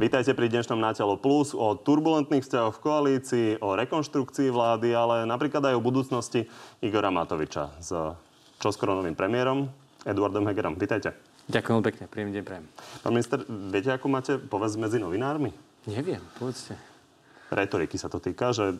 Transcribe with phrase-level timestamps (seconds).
[0.00, 5.60] Vítajte pri dnešnom Natelo Plus o turbulentných vzťahoch v koalícii, o rekonštrukcii vlády, ale napríklad
[5.60, 6.48] aj o budúcnosti
[6.80, 7.92] Igora Matoviča s
[8.64, 9.68] čoskoro novým premiérom
[10.08, 10.80] Eduardom Hegerom.
[10.80, 11.12] Vítajte.
[11.52, 12.64] Ďakujem pekne, príjemný deň prajem.
[13.04, 15.52] Pán minister, viete, ako máte povesť medzi novinármi?
[15.84, 16.80] Neviem, povedzte
[17.50, 18.78] retoriky sa to týka, že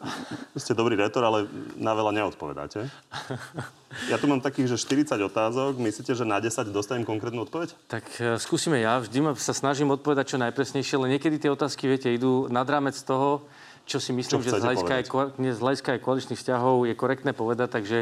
[0.55, 2.87] ste dobrý retor, ale na veľa neodpovedáte.
[4.07, 5.83] Ja tu mám takých, že 40 otázok.
[5.83, 7.75] Myslíte, že na 10 dostanem konkrétnu odpoveď?
[7.91, 9.03] Tak uh, skúsime ja.
[9.03, 13.43] Vždy sa snažím odpovedať čo najpresnejšie, ale niekedy tie otázky, viete, idú nad rámec toho,
[13.91, 17.35] čo si myslím, čo že z hľadiska, aj, z hľadiska aj koaličných vzťahov je korektné
[17.35, 17.69] povedať.
[17.75, 17.99] Takže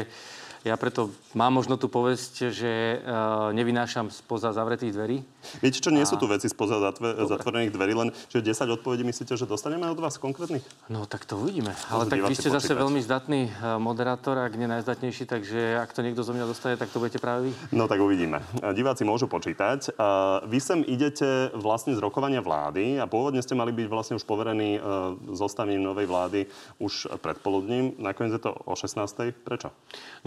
[0.67, 5.17] ja preto mám možno tú povesť, že uh, nevynášam spoza zavretých dverí.
[5.63, 6.09] Viete čo, nie a...
[6.09, 9.95] sú tu veci spoza zatve- zatvorených dverí, len že 10 odpovedí myslíte, že dostaneme od
[9.95, 10.63] vás konkrétnych?
[10.91, 11.71] No tak to uvidíme.
[11.87, 12.59] Ale tak vy ste počítať.
[12.59, 16.75] zase veľmi zdatný uh, moderátor, ak nie najzdatnejší, takže ak to niekto zo mňa dostane,
[16.75, 17.51] tak to budete práve vy.
[17.71, 18.43] No tak uvidíme.
[18.75, 19.95] Diváci môžu počítať.
[19.95, 24.27] Uh, vy sem idete vlastne z rokovania vlády a pôvodne ste mali byť vlastne už
[24.27, 26.39] poverení uh, zostavením novej vlády
[26.83, 27.95] už predpoludním.
[27.95, 28.99] Nakoniec je to o 16.
[29.47, 29.71] Prečo?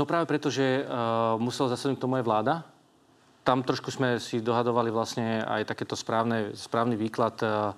[0.01, 2.55] No práve práve preto, že uh, musela zasadnúť tomu aj vláda.
[3.43, 7.75] Tam trošku sme si dohadovali vlastne aj takéto správne, správny výklad uh,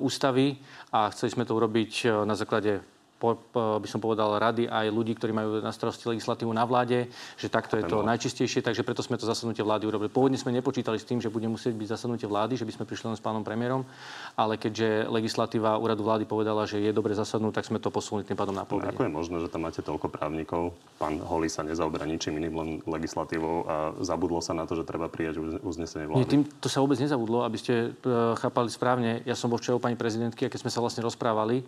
[0.00, 0.56] ústavy
[0.88, 2.80] a chceli sme to urobiť na základe
[3.16, 7.08] po, po, by som povedal, rady aj ľudí, ktorí majú na starosti legislatívu na vláde,
[7.40, 10.12] že takto je to najčistejšie, takže preto sme to zasadnutie vlády urobili.
[10.12, 13.12] Pôvodne sme nepočítali s tým, že bude musieť byť zasadnutie vlády, že by sme prišli
[13.12, 13.88] len s pánom premiérom,
[14.36, 18.36] ale keďže legislatíva úradu vlády povedala, že je dobre zasadnúť, tak sme to posunuli tým
[18.36, 18.84] pádom na pol.
[18.84, 20.76] Ako je možné, že tam máte toľko právnikov?
[21.00, 25.08] Pán Holý sa nezaoberá ničím iným, len legislatívou a zabudlo sa na to, že treba
[25.08, 26.20] prijať uznesenie vlády.
[26.20, 29.24] Nie, tým to sa vôbec nezabudlo, aby ste uh, chápali správne.
[29.24, 31.64] Ja som bol včera u pani prezidentky a keď sme sa vlastne rozprávali,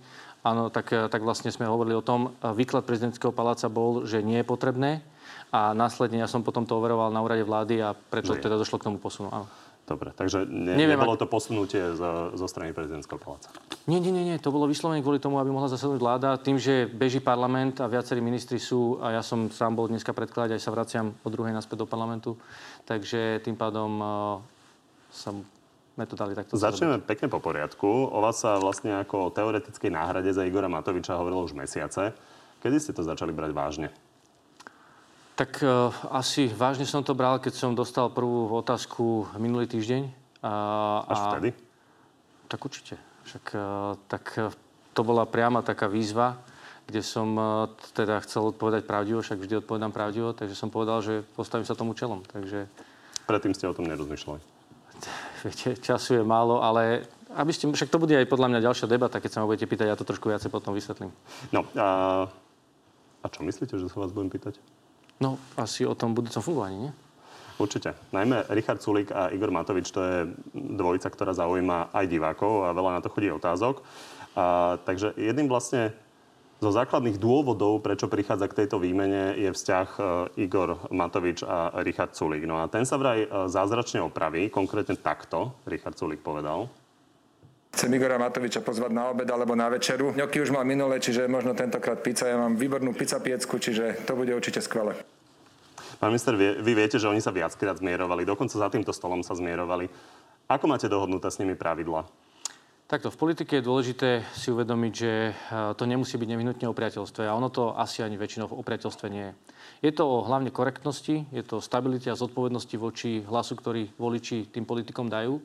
[0.47, 4.23] Áno, tak, eh, tak vlastne sme hovorili o tom, eh, výklad prezidentského paláca bol, že
[4.23, 5.03] nie je potrebné
[5.51, 8.87] a následne ja som potom to overoval na úrade vlády a preto teda došlo k
[8.93, 9.33] tomu posunu.
[9.33, 9.49] Áno.
[9.89, 13.49] Dobre, takže ne, Neviem, nebolo to posunutie zo, zo strany prezidentského paláca?
[13.89, 14.37] Nie, nie, nie, nie.
[14.37, 16.37] To bolo vyslovene kvôli tomu, aby mohla zasadnúť vláda.
[16.37, 20.61] Tým, že beží parlament a viacerí ministri sú, a ja som sám bol dneska predkladať,
[20.61, 22.37] aj sa vraciam o druhej naspäť do parlamentu,
[22.85, 24.09] takže tým pádom uh,
[25.09, 25.41] som
[25.99, 26.55] sme to dali takto.
[26.55, 28.07] Začneme pekne po poriadku.
[28.15, 32.15] O vás sa vlastne ako o teoretickej náhrade za Igora Matoviča hovorilo už mesiace.
[32.63, 33.91] Kedy ste to začali brať vážne?
[35.35, 40.07] Tak uh, asi vážne som to bral, keď som dostal prvú otázku minulý týždeň.
[40.39, 41.51] Uh, Až a, vtedy?
[42.47, 42.95] Tak určite.
[43.27, 44.55] Však, uh, tak uh,
[44.95, 46.39] to bola priama taká výzva,
[46.87, 51.27] kde som uh, teda chcel odpovedať pravdivo, však vždy odpovedám pravdivo, takže som povedal, že
[51.35, 52.23] postavím sa tomu čelom.
[52.23, 52.71] Takže...
[53.27, 54.39] Predtým ste o tom nerozmýšľali?
[55.45, 57.07] viete, času je málo, ale
[57.37, 59.87] aby ste, však to bude aj podľa mňa ďalšia debata, keď sa ma budete pýtať,
[59.93, 61.13] ja to trošku viacej potom vysvetlím.
[61.53, 61.89] No, a,
[63.21, 64.57] a čo myslíte, že sa vás budem pýtať?
[65.21, 66.93] No, asi o tom budúcom fungovaní, nie?
[67.59, 67.99] Určite.
[68.15, 70.17] Najmä Richard Sulik a Igor Matovič, to je
[70.55, 73.83] dvojica, ktorá zaujíma aj divákov a veľa na to chodí otázok.
[74.39, 75.91] A, takže jedným vlastne
[76.59, 80.01] zo základných dôvodov, prečo prichádza k tejto výmene, je vzťah e,
[80.43, 82.43] Igor Matovič a Richard Sulik.
[82.51, 86.67] No a ten sa vraj e, zázračne opraví, konkrétne takto, Richard Sulik povedal.
[87.79, 90.11] Chcem Igora Matoviča pozvať na obed alebo na večeru.
[90.11, 92.27] Ňoky už mal minule, čiže možno tentokrát pizza.
[92.27, 94.99] Ja mám výbornú pizza piecku, čiže to bude určite skvelé.
[96.03, 99.39] Pán minister, vy, vy viete, že oni sa viackrát zmierovali, dokonca za týmto stolom sa
[99.39, 99.87] zmierovali.
[100.51, 102.09] Ako máte dohodnuté s nimi pravidla?
[102.89, 105.33] Takto, v politike je dôležité si uvedomiť, že e,
[105.77, 109.29] to nemusí byť nevyhnutne o priateľstve a ono to asi ani väčšinou o priateľstve nie
[109.29, 109.33] je.
[109.85, 114.49] Je to o hlavne korektnosti, je to o stabilite a zodpovednosti voči hlasu, ktorý voliči
[114.49, 115.37] tým politikom dajú.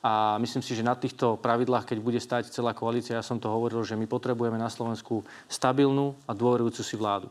[0.00, 3.52] A myslím si, že na týchto pravidlách, keď bude stať celá koalícia, ja som to
[3.52, 5.20] hovoril, že my potrebujeme na Slovensku
[5.52, 7.28] stabilnú a dôverujúcu si vládu.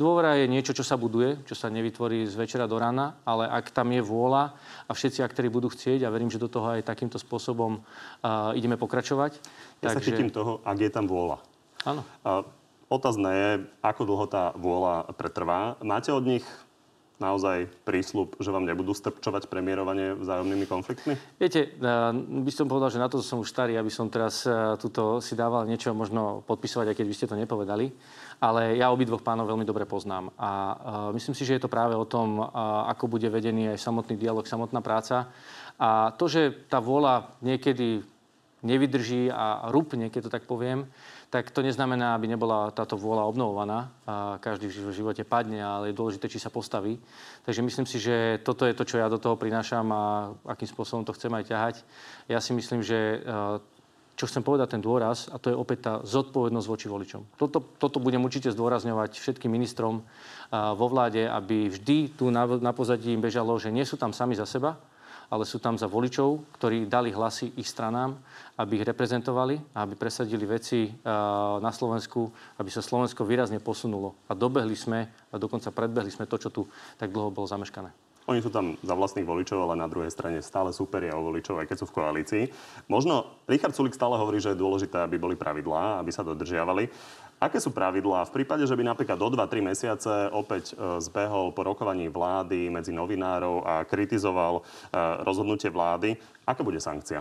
[0.00, 3.68] Dôvera je niečo, čo sa buduje, čo sa nevytvorí z večera do rána, ale ak
[3.76, 4.56] tam je vôľa
[4.88, 8.80] a všetci aktéri budú chcieť, a verím, že do toho aj takýmto spôsobom uh, ideme
[8.80, 9.36] pokračovať.
[9.84, 10.00] Ja takže...
[10.00, 11.44] sa chytím toho, ak je tam vôľa.
[11.84, 12.02] Áno.
[12.24, 12.40] Uh,
[12.88, 13.50] otázne je,
[13.84, 15.76] ako dlho tá vôľa pretrvá.
[15.84, 16.44] Máte od nich
[17.20, 21.14] naozaj prísľub, že vám nebudú strpčovať premiérovanie vzájomnými konfliktmi?
[21.42, 21.74] Viete,
[22.18, 24.46] by som povedal, že na to som už starý, aby som teraz
[24.80, 27.86] tuto si dával niečo možno podpisovať, aj keď by ste to nepovedali
[28.42, 30.34] ale ja obidvoch pánov veľmi dobre poznám.
[30.34, 30.74] A uh,
[31.14, 32.42] myslím si, že je to práve o tom,
[32.90, 35.30] ako bude vedený aj samotný dialog, samotná práca.
[35.78, 38.02] A to, že tá vôľa niekedy
[38.62, 40.86] nevydrží a rupne, keď to tak poviem,
[41.30, 43.90] tak to neznamená, aby nebola táto vôľa obnovovaná.
[44.06, 47.00] A každý v živote padne, ale je dôležité, či sa postaví.
[47.42, 50.02] Takže myslím si, že toto je to, čo ja do toho prinášam a
[50.46, 51.74] akým spôsobom to chcem aj ťahať.
[52.30, 53.24] Ja si myslím, že
[54.12, 57.34] čo chcem povedať, ten dôraz, a to je opäť tá zodpovednosť voči voličom.
[57.40, 63.16] Toto, toto budem určite zdôrazňovať všetkým ministrom uh, vo vláde, aby vždy tu na pozadí
[63.16, 64.76] im bežalo, že nie sú tam sami za seba,
[65.32, 68.20] ale sú tam za voličov, ktorí dali hlasy ich stranám,
[68.60, 70.92] aby ich reprezentovali a aby presadili veci
[71.64, 72.28] na Slovensku,
[72.60, 74.12] aby sa Slovensko výrazne posunulo.
[74.28, 76.68] A dobehli sme, a dokonca predbehli sme to, čo tu
[77.00, 78.11] tak dlho bolo zameškané.
[78.30, 81.74] Oni sú tam za vlastných voličov, ale na druhej strane stále superia o voličov, aj
[81.74, 82.44] keď sú v koalícii.
[82.86, 86.86] Možno Richard Sulik stále hovorí, že je dôležité, aby boli pravidlá, aby sa dodržiavali.
[87.42, 91.66] Aké sú pravidlá v prípade, že by napríklad do 2-3 mesiace opäť e, zbehol po
[91.66, 94.94] rokovaní vlády medzi novinárov a kritizoval e,
[95.26, 96.14] rozhodnutie vlády?
[96.46, 97.18] Aká bude sankcia?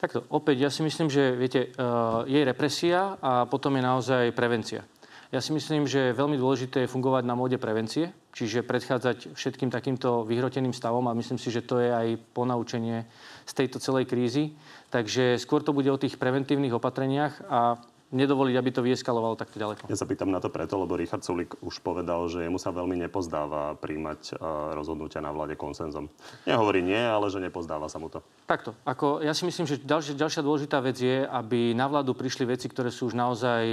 [0.00, 1.84] Takto, opäť, ja si myslím, že viete, e,
[2.32, 4.88] je represia a potom je naozaj prevencia.
[5.32, 10.28] Ja si myslím, že je veľmi dôležité fungovať na móde prevencie, čiže predchádzať všetkým takýmto
[10.28, 13.08] vyhroteným stavom a myslím si, že to je aj ponaučenie
[13.48, 14.52] z tejto celej krízy.
[14.92, 17.80] Takže skôr to bude o tých preventívnych opatreniach a
[18.12, 19.88] nedovoliť, aby to vyeskalovalo takto ďaleko.
[19.88, 23.00] Ja sa pýtam na to preto, lebo Richard Sulik už povedal, že jemu sa veľmi
[23.08, 24.36] nepozdáva príjmať
[24.76, 26.12] rozhodnutia na vláde konsenzom.
[26.44, 28.20] Nehovorí nie, ale že nepozdáva sa mu to.
[28.44, 28.76] Takto.
[28.84, 32.68] Ako, ja si myslím, že ďalšia, ďalšia dôležitá vec je, aby na vládu prišli veci,
[32.68, 33.64] ktoré sú už naozaj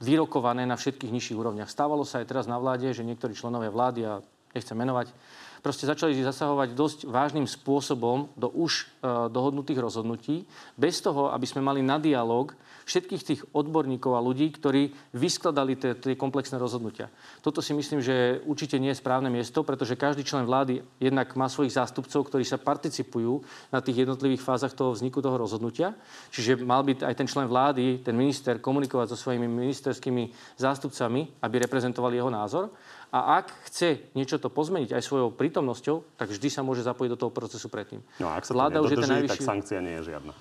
[0.00, 1.68] vyrokované na všetkých nižších úrovniach.
[1.68, 4.24] Stávalo sa aj teraz na vláde, že niektorí členovia vlády, a
[4.56, 5.12] nechcem menovať,
[5.60, 11.60] proste začali zasahovať dosť vážnym spôsobom do už e, dohodnutých rozhodnutí, bez toho, aby sme
[11.60, 12.56] mali na dialog
[12.90, 17.06] všetkých tých odborníkov a ľudí, ktorí vyskladali tie, komplexné rozhodnutia.
[17.38, 21.46] Toto si myslím, že určite nie je správne miesto, pretože každý člen vlády jednak má
[21.46, 25.94] svojich zástupcov, ktorí sa participujú na tých jednotlivých fázach toho vzniku toho rozhodnutia.
[26.34, 31.54] Čiže mal byť aj ten člen vlády, ten minister, komunikovať so svojimi ministerskými zástupcami, aby
[31.62, 32.74] reprezentovali jeho názor.
[33.14, 37.20] A ak chce niečo to pozmeniť aj svojou prítomnosťou, tak vždy sa môže zapojiť do
[37.26, 38.02] toho procesu predtým.
[38.18, 39.32] No a ak sa Vláda to nedodrží, už je ten najvyšší...
[39.38, 40.34] tak sankcia nie je žiadna.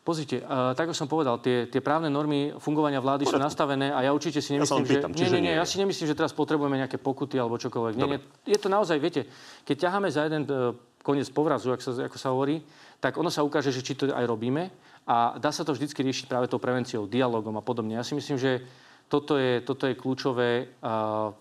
[0.00, 3.36] Pozrite, uh, tak ako som povedal, tie, tie právne normy fungovania vlády Poradku.
[3.36, 5.28] sú nastavené a ja určite si nemyslím, ja pýtam, že...
[5.28, 8.00] Nie, nie, nie, ja si nemyslím, že teraz potrebujeme nejaké pokuty alebo čokoľvek.
[8.00, 9.28] Nie, nie, je to naozaj, viete,
[9.68, 10.72] keď ťaháme za jeden uh,
[11.04, 12.64] koniec povrazu, ako sa, ako sa hovorí,
[12.96, 14.72] tak ono sa ukáže, že či to aj robíme
[15.04, 18.00] a dá sa to vždycky riešiť práve tou prevenciou, dialogom a podobne.
[18.00, 18.64] Ja si myslím, že
[19.12, 21.32] toto je, toto je kľúčové uh,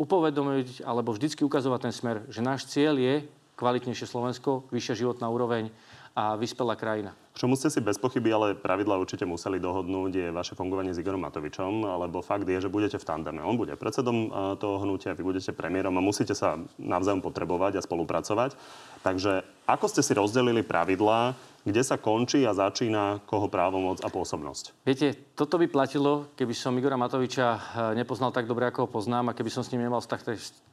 [0.00, 5.72] upovedomiť alebo vždycky ukazovať ten smer, že náš cieľ je kvalitnejšie Slovensko, vyššia životná úroveň
[6.16, 7.12] a vyspelá krajina.
[7.36, 11.20] Čomu ste si bez pochyby, ale pravidla určite museli dohodnúť, je vaše fungovanie s Igorom
[11.20, 13.44] Matovičom, lebo fakt je, že budete v tandeme.
[13.44, 18.56] On bude predsedom toho hnutia, vy budete premiérom a musíte sa navzájom potrebovať a spolupracovať.
[19.04, 21.36] Takže ako ste si rozdelili pravidlá,
[21.66, 24.86] kde sa končí a začína koho právomoc a pôsobnosť?
[24.86, 27.60] Viete, toto by platilo, keby som Igora Matoviča eh,
[27.98, 30.22] nepoznal tak dobre, ako ho poznám a keby som s ním nemal vztah,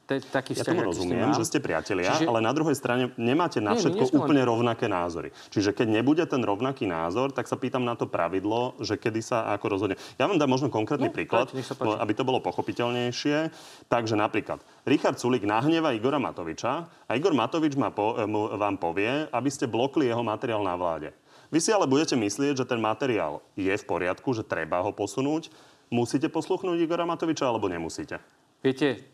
[0.08, 2.28] taký Ja tomu rozumiem, že ste priatelia, Čiže...
[2.28, 5.32] ale na druhej strane nemáte na všetko nie, úplne rovnaké názory.
[5.50, 9.48] Čiže keď nebude ten rovnaký názor, tak sa pýtam na to pravidlo, že kedy sa
[9.56, 9.96] ako rozhodne.
[10.20, 11.64] Ja vám dám možno konkrétny no, príklad, páči,
[12.04, 13.50] aby to bolo pochopiteľnejšie.
[13.88, 16.74] Takže napríklad Richard Sulik nahneva Igora Matoviča
[17.08, 18.28] a Igor Matovič ma po, eh,
[18.60, 21.16] vám povie, aby ste blokli jeho materiál na vláde.
[21.54, 25.54] Vy si ale budete myslieť, že ten materiál je v poriadku, že treba ho posunúť.
[25.94, 28.18] Musíte posluchnúť Igora Matoviča alebo nemusíte?
[28.66, 29.13] Viete,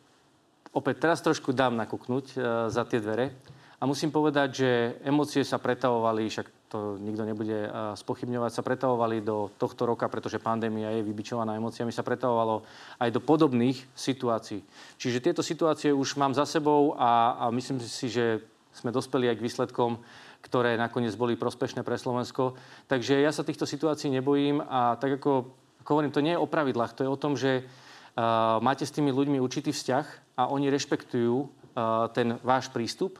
[0.73, 2.37] opäť teraz trošku dám nakúknúť e,
[2.69, 3.33] za tie dvere.
[3.79, 4.69] A musím povedať, že
[5.07, 10.43] emócie sa pretavovali, však to nikto nebude e, spochybňovať, sa pretavovali do tohto roka, pretože
[10.43, 12.67] pandémia je vybičovaná emóciami, sa pretavovalo
[12.99, 14.61] aj do podobných situácií.
[14.99, 18.43] Čiže tieto situácie už mám za sebou a, a myslím si, že
[18.75, 19.97] sme dospeli aj k výsledkom,
[20.39, 22.55] ktoré nakoniec boli prospešné pre Slovensko.
[22.87, 25.51] Takže ja sa týchto situácií nebojím a tak ako,
[25.83, 28.95] ako hovorím, to nie je o pravidlách, to je o tom, že uh, máte s
[28.95, 33.19] tými ľuďmi určitý vzťah a oni rešpektujú uh, ten váš prístup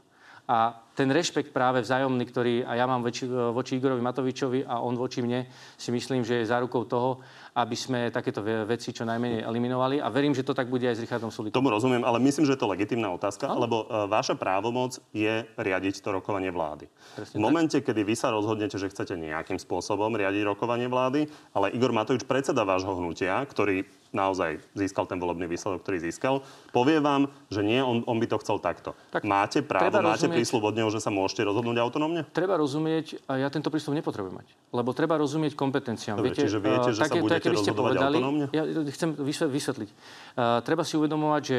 [0.49, 4.97] a ten rešpekt práve vzájomný, ktorý a ja mám voči, voči Igorovi Matovičovi a on
[4.97, 5.45] voči mne,
[5.77, 7.21] si myslím, že je zárukou toho,
[7.53, 10.01] aby sme takéto veci čo najmenej eliminovali.
[10.01, 11.53] A verím, že to tak bude aj s Richardom Sulikom.
[11.53, 13.61] Tomu rozumiem, ale myslím, že je to legitimná otázka, no?
[13.61, 16.89] lebo uh, vaša právomoc je riadiť to rokovanie vlády.
[17.15, 17.93] Presne v momente, tak.
[17.93, 22.65] kedy vy sa rozhodnete, že chcete nejakým spôsobom riadiť rokovanie vlády, ale Igor Matovič predseda
[22.65, 26.41] vášho hnutia, ktorý naozaj získal ten volebný výsledok, ktorý získal,
[26.73, 28.97] povie vám, že nie, on, on by to chcel takto.
[29.13, 32.25] Tak máte právo, máte rozumieť, prísľub od neho, že sa môžete rozhodnúť autonómne?
[32.33, 36.17] Treba rozumieť, a ja tento prístup nepotrebujem mať, lebo treba rozumieť kompetenciám.
[36.17, 38.45] Dobre, viete, čiže viete, že také, sa budete rozhodovať povedali, autonómne?
[38.53, 39.09] Ja chcem
[39.49, 39.89] vysvetliť.
[40.37, 41.57] Uh, treba si uvedomovať, že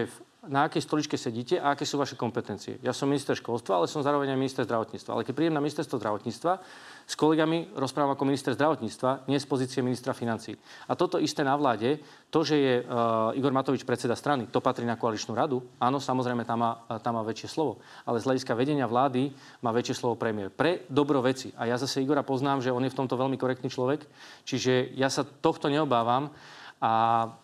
[0.48, 2.80] na akej stoličke sedíte a aké sú vaše kompetencie.
[2.80, 5.12] Ja som minister školstva, ale som zároveň aj minister zdravotníctva.
[5.12, 6.52] Ale keď prídem na ministerstvo zdravotníctva,
[7.04, 10.56] s kolegami rozprávam ako minister zdravotníctva, nie z pozície ministra financí.
[10.88, 12.00] A toto isté na vláde,
[12.32, 15.60] to, že je uh, Igor Matovič predseda strany, to patrí na koaličnú radu.
[15.76, 16.72] Áno, samozrejme, tam má,
[17.04, 17.84] tam má väčšie slovo.
[18.08, 20.48] Ale z hľadiska vedenia vlády má väčšie slovo premiér.
[20.48, 21.52] Pre dobro veci.
[21.60, 24.08] A ja zase Igora poznám, že on je v tomto veľmi korektný človek.
[24.48, 26.32] Čiže ja sa tohto neobávam.
[26.80, 26.92] A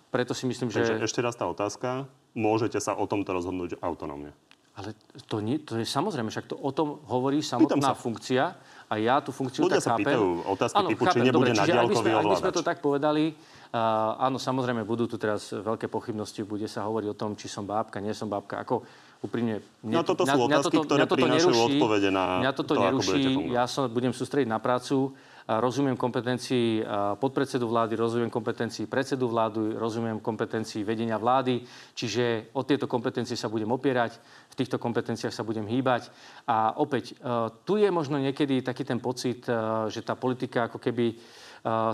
[0.08, 0.80] preto si myslím, že...
[0.80, 2.08] Takže ešte raz tá otázka.
[2.36, 4.36] Môžete sa o tomto rozhodnúť autonómne?
[4.76, 4.92] Ale
[5.24, 8.52] to, nie, to je samozrejme, však to o tom hovorí samotná funkcia
[8.86, 10.04] a ja tú funkciu Ľudia tak sa chápem.
[10.04, 12.52] pýtajú otázky Áno, typu, či chápem, nebude dobre, čiže ak by sme, ak by sme
[12.52, 17.16] to tak povedali, uh, áno, samozrejme, budú tu teraz veľké pochybnosti, bude sa hovoriť o
[17.16, 18.60] tom, či som bábka, nie som bábka.
[18.68, 18.84] Ako
[19.24, 19.64] úprimne...
[19.80, 24.12] No toto sú otázky, ktoré prinášajú odpovede na mňa toto to, neruší, ja sa budem
[24.12, 25.16] sústrediť na prácu,
[25.46, 26.82] rozumiem kompetencii
[27.22, 31.62] podpredsedu vlády, rozumiem kompetencii predsedu vlády, rozumiem kompetencii vedenia vlády,
[31.94, 34.18] čiže o tieto kompetencie sa budem opierať,
[34.50, 36.10] v týchto kompetenciách sa budem hýbať.
[36.50, 37.14] A opäť, e,
[37.62, 39.52] tu je možno niekedy taký ten pocit, e,
[39.92, 41.16] že tá politika ako keby e,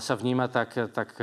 [0.00, 1.18] sa vníma tak, tak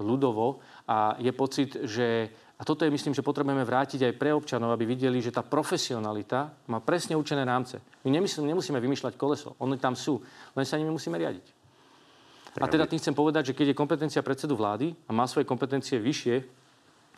[0.00, 4.76] ľudovo a je pocit, že a toto je, myslím, že potrebujeme vrátiť aj pre občanov,
[4.76, 7.80] aby videli, že tá profesionalita má presne určené rámce.
[8.04, 9.56] My nemyslím, nemusíme vymýšľať koleso.
[9.64, 10.20] Oni tam sú,
[10.52, 11.56] len sa nimi musíme riadiť.
[12.60, 15.96] A teda tým chcem povedať, že keď je kompetencia predsedu vlády a má svoje kompetencie
[15.96, 16.44] vyššie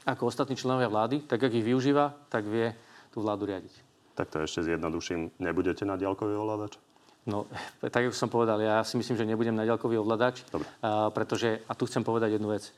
[0.07, 2.71] ako ostatní členovia vlády, tak ak ich využíva, tak vie
[3.11, 3.75] tú vládu riadiť.
[4.15, 5.43] Tak to ešte zjednoduším.
[5.43, 6.79] Nebudete na diaľkový ovládač?
[7.27, 7.51] No,
[7.83, 10.71] tak ako som povedal, ja si myslím, že nebudem na ďalkový ovládač, Dobre.
[10.83, 12.71] a, pretože, a tu chcem povedať jednu vec.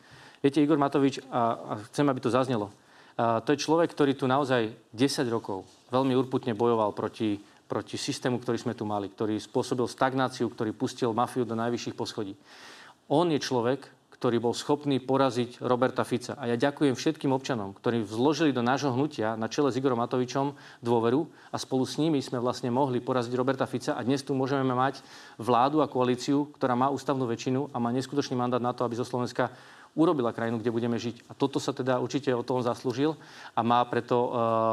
[0.44, 2.68] Viete, Igor Matovič, a, a chcem, aby to zaznelo,
[3.16, 8.36] a, to je človek, ktorý tu naozaj 10 rokov veľmi urputne bojoval proti, proti systému,
[8.44, 12.36] ktorý sme tu mali, ktorý spôsobil stagnáciu, ktorý pustil mafiu do najvyšších poschodí.
[13.08, 13.88] On je človek,
[14.24, 16.36] ktorý bol schopný poraziť Roberta Fica.
[16.36, 20.56] A ja ďakujem všetkým občanom, ktorí vzložili do nášho hnutia na čele s Igorom Matovičom
[20.80, 24.64] dôveru a spolu s nimi sme vlastne mohli poraziť Roberta Fica a dnes tu môžeme
[24.64, 25.04] mať
[25.36, 29.04] vládu a koalíciu, ktorá má ústavnú väčšinu a má neskutočný mandát na to, aby zo
[29.04, 29.52] Slovenska
[29.94, 31.30] urobila krajinu, kde budeme žiť.
[31.30, 33.14] A toto sa teda určite o tom zaslúžil
[33.54, 34.30] a má preto uh,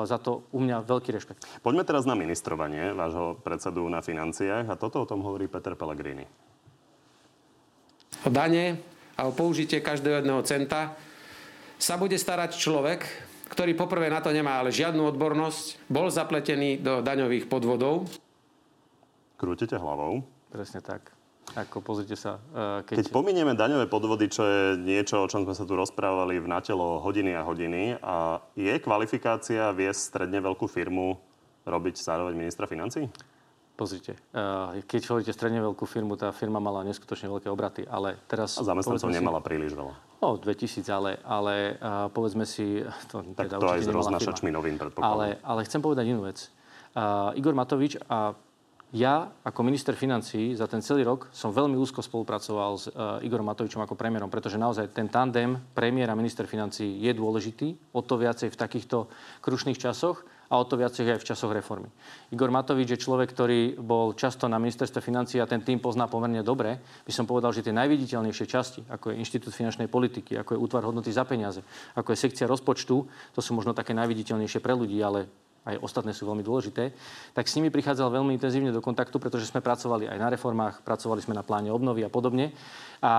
[0.10, 1.46] za to u mňa veľký rešpekt.
[1.62, 6.26] Poďme teraz na ministrovanie vášho predsedu na financiách a toto o tom hovorí Peter Pellegrini.
[8.26, 8.82] o dane
[9.18, 10.98] a o použitie každého jedného centa
[11.82, 13.06] sa bude starať človek,
[13.50, 18.06] ktorý poprvé na to nemá ale žiadnu odbornosť, bol zapletený do daňových podvodov.
[19.38, 20.22] Krútite hlavou.
[20.54, 21.21] Presne tak.
[21.52, 25.68] Ako pozrite sa, uh, Keď pominieme daňové podvody, čo je niečo, o čom sme sa
[25.68, 31.20] tu rozprávali v natelo hodiny a hodiny, a je kvalifikácia viesť stredne veľkú firmu
[31.68, 33.12] robiť zároveň ministra financí?
[33.76, 38.62] Pozrite, eh, keď hovoríte stredne veľkú firmu, tá firma mala neskutočne veľké obraty, ale teraz...
[38.62, 39.94] A zamestnancov si- nemala príliš veľa.
[40.22, 42.86] O, 2000, ale, ale uh, povedzme si...
[43.12, 44.54] To, Tak teda to aj s firma.
[44.54, 45.10] novín, predpokladám.
[45.10, 46.48] Ale, ale chcem povedať inú vec.
[46.94, 48.38] Uh, Igor Matovič a
[48.92, 53.48] ja ako minister financií za ten celý rok som veľmi úzko spolupracoval s uh, Igorom
[53.48, 58.20] Matovičom ako premiérom, pretože naozaj ten tandem premiér a minister financií je dôležitý, o to
[58.20, 59.08] viacej v takýchto
[59.40, 61.88] krušných časoch a o to viacej aj v časoch reformy.
[62.36, 66.44] Igor Matovič je človek, ktorý bol často na ministerstve financií a ten tým pozná pomerne
[66.44, 66.76] dobre.
[67.08, 70.84] By som povedal, že tie najviditeľnejšie časti, ako je Inštitút finančnej politiky, ako je útvar
[70.84, 71.64] hodnoty za peniaze,
[71.96, 72.96] ako je sekcia rozpočtu,
[73.32, 76.90] to sú možno také najviditeľnejšie pre ľudí, ale aj ostatné sú veľmi dôležité,
[77.38, 81.22] tak s nimi prichádzal veľmi intenzívne do kontaktu, pretože sme pracovali aj na reformách, pracovali
[81.22, 82.50] sme na pláne obnovy a podobne.
[83.02, 83.14] A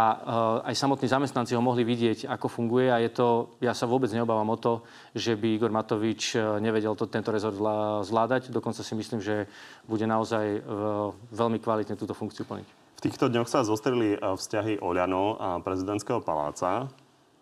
[0.62, 4.10] uh, aj samotní zamestnanci ho mohli vidieť, ako funguje a je to, ja sa vôbec
[4.10, 4.82] neobávam o to,
[5.14, 8.50] že by Igor Matovič eh, nevedel to, tento rezort zvlá- zvládať.
[8.50, 9.46] Dokonca si myslím, že
[9.86, 12.98] bude naozaj uh, veľmi kvalitne túto funkciu plniť.
[13.02, 16.86] Týchto dňoch sa zostrili vzťahy Oľano a prezidentského paláca.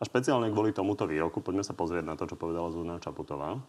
[0.01, 3.61] A špeciálne kvôli tomuto výroku, poďme sa pozrieť na to, čo povedala Zuzana Čaputová.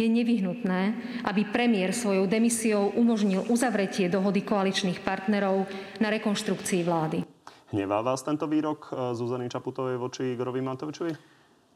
[0.00, 0.96] Je nevyhnutné,
[1.28, 5.68] aby premiér svojou demisiou umožnil uzavretie dohody koaličných partnerov
[6.00, 7.20] na rekonštrukcii vlády.
[7.68, 11.12] Hnevá vás tento výrok eh, Zuzany Čaputovej voči Igorovi Matovičovi?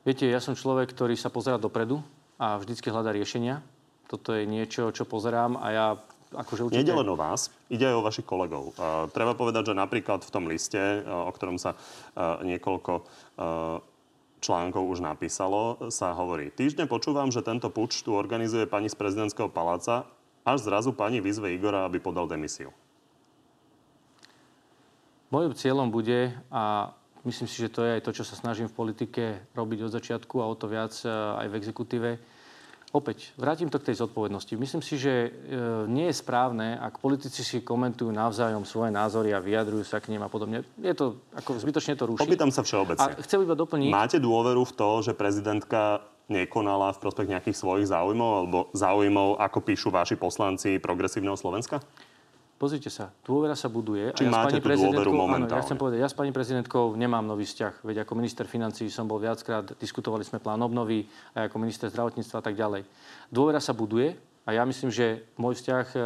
[0.09, 2.01] Viete, ja som človek, ktorý sa pozerá dopredu
[2.41, 3.61] a vždycky hľadá riešenia.
[4.09, 5.87] Toto je niečo, čo pozerám a ja
[6.33, 6.81] akože určite...
[6.81, 8.73] Nejde len o vás, ide aj o vašich kolegov.
[8.77, 13.94] Uh, treba povedať, že napríklad v tom liste, uh, o ktorom sa uh, niekoľko uh,
[14.45, 16.53] článkov už napísalo, sa hovorí.
[16.53, 20.05] Týždne počúvam, že tento puč tu organizuje pani z prezidentského paláca,
[20.45, 22.69] až zrazu pani vyzve Igora, aby podal demisiu.
[25.33, 26.93] Mojím cieľom bude, a
[27.25, 29.25] myslím si, že to je aj to, čo sa snažím v politike
[29.57, 32.11] robiť od začiatku a o to viac e, aj v exekutíve,
[32.95, 34.55] Opäť, vrátim to k tej zodpovednosti.
[34.55, 35.31] Myslím si, že e,
[35.91, 40.23] nie je správne, ak politici si komentujú navzájom svoje názory a vyjadrujú sa k ním
[40.23, 40.63] a podobne.
[40.79, 42.23] Je to, ako zbytočne to ruší.
[42.23, 43.19] Opýtam sa A všeobecne.
[43.27, 43.91] chcel iba doplniť...
[43.91, 49.59] Máte dôveru v to, že prezidentka nekonala v prospech nejakých svojich záujmov alebo záujmov, ako
[49.59, 51.83] píšu vaši poslanci progresívneho Slovenska?
[52.55, 54.15] Pozrite sa, dôvera sa buduje.
[54.15, 55.59] Či máte tú dôveru áno, momentálne?
[55.59, 57.83] ja chcem povedať, ja s pani prezidentkou nemám nový vzťah.
[57.83, 61.03] Veď ako minister financí som bol viackrát, diskutovali sme plán obnovy,
[61.35, 62.87] aj ako minister zdravotníctva a tak ďalej.
[63.27, 64.15] Dôvera sa buduje
[64.47, 65.99] a ja myslím, že môj vzťah e,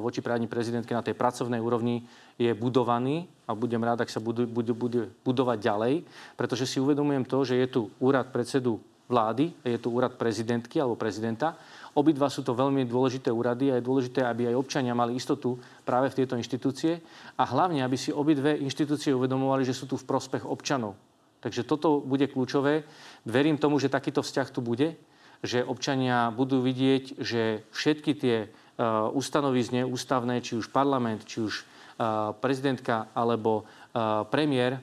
[0.00, 2.08] voči pani prezidentke na tej pracovnej úrovni
[2.40, 5.94] je budovaný a budem rád, ak sa bude, bude, bude budovať ďalej,
[6.38, 8.80] pretože si uvedomujem to, že je tu úrad predsedu
[9.10, 11.58] vlády, je tu úrad prezidentky alebo prezidenta.
[11.90, 16.14] Obidva sú to veľmi dôležité úrady a je dôležité, aby aj občania mali istotu práve
[16.14, 17.02] v tieto inštitúcie
[17.34, 20.94] a hlavne, aby si obidve inštitúcie uvedomovali, že sú tu v prospech občanov.
[21.40, 22.86] Takže toto bude kľúčové.
[23.26, 24.94] Verím tomu, že takýto vzťah tu bude,
[25.40, 31.64] že občania budú vidieť, že všetky tie uh, ustanovizne ústavné, či už parlament, či už
[31.64, 34.78] uh, prezidentka alebo uh, premiér,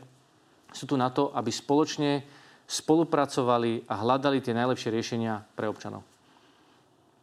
[0.74, 2.26] sú tu na to, aby spoločne
[2.68, 6.17] spolupracovali a hľadali tie najlepšie riešenia pre občanov.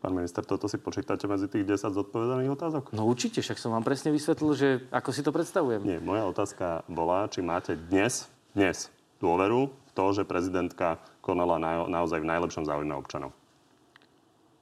[0.05, 2.93] Pán minister, toto si počítate medzi tých 10 zodpovedaných otázok?
[2.93, 5.81] No určite, však som vám presne vysvetlil, že ako si to predstavujem.
[5.81, 8.93] Nie, moja otázka bola, či máte dnes, dnes
[9.25, 13.33] dôveru v to, že prezidentka konala na, naozaj v najlepšom záujme občanov.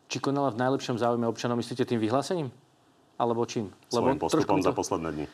[0.06, 2.46] Či konala v najlepšom záujme občanov, myslíte tým vyhlásením?
[3.18, 3.74] Alebo čím?
[3.90, 4.70] Svojím Lebo postupom to...
[4.70, 5.26] za posledné dni.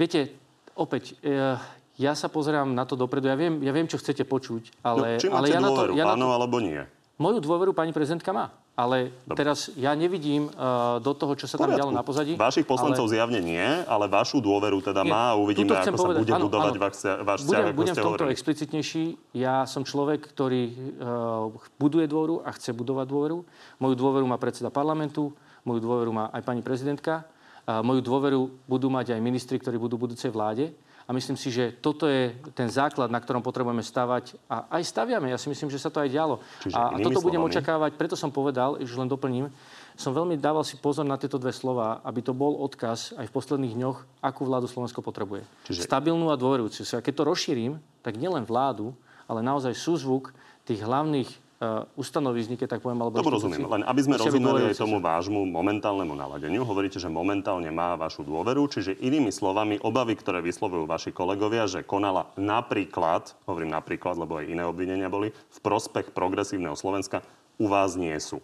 [0.00, 0.32] Viete,
[0.80, 1.60] opäť, e,
[2.00, 3.28] ja sa pozerám na to dopredu.
[3.28, 5.20] Ja viem, ja viem čo chcete počuť, ale...
[5.20, 6.80] No, či ale ja dôveru, na to, ja áno na to, alebo nie?
[7.20, 8.61] Moju dôveru pani prezidentka má.
[8.72, 9.36] Ale Dobre.
[9.36, 12.40] teraz ja nevidím uh, do toho, čo sa tam dialo na pozadí.
[12.40, 13.12] Vašich poslancov ale...
[13.12, 16.72] zjavne nie, ale vašu dôveru teda nie, má a uvidíme, ako sa bude áno, budovať
[16.72, 16.80] áno.
[16.80, 18.32] váš vzťah, Budem, budem v tomto hovorili.
[18.32, 19.04] explicitnejší.
[19.36, 23.38] Ja som človek, ktorý uh, buduje dôveru a chce budovať dôveru.
[23.76, 25.36] Moju dôveru má predseda parlamentu,
[25.68, 27.28] moju dôveru má aj pani prezidentka.
[27.68, 30.72] Uh, moju dôveru budú mať aj ministri, ktorí budú v budúcej vláde.
[31.12, 34.32] A myslím si, že toto je ten základ, na ktorom potrebujeme stavať.
[34.48, 35.28] A aj staviame.
[35.28, 36.40] Ja si myslím, že sa to aj dialo.
[36.64, 37.28] Čiže a, a toto slovami...
[37.28, 38.00] budem očakávať.
[38.00, 39.52] Preto som povedal, že len doplním,
[39.92, 43.34] som veľmi dával si pozor na tieto dve slova, aby to bol odkaz aj v
[43.36, 45.44] posledných dňoch, akú vládu Slovensko potrebuje.
[45.68, 45.84] Čiže...
[45.84, 46.80] Stabilnú a dôverujúcu.
[46.96, 48.96] A keď to rozšírim, tak nielen vládu,
[49.28, 50.32] ale naozaj súzvuk
[50.64, 51.28] tých hlavných
[51.62, 53.22] uh, ustanovízny, keď tak poviem, alebo...
[53.22, 56.66] Tomu rozumiem, len aby sme rozumeli aj tomu vášmu momentálnemu naladeniu.
[56.66, 61.86] Hovoríte, že momentálne má vašu dôveru, čiže inými slovami, obavy, ktoré vyslovujú vaši kolegovia, že
[61.86, 67.22] konala napríklad, hovorím napríklad, lebo aj iné obvinenia boli, v prospech progresívneho Slovenska,
[67.62, 68.42] u vás nie sú.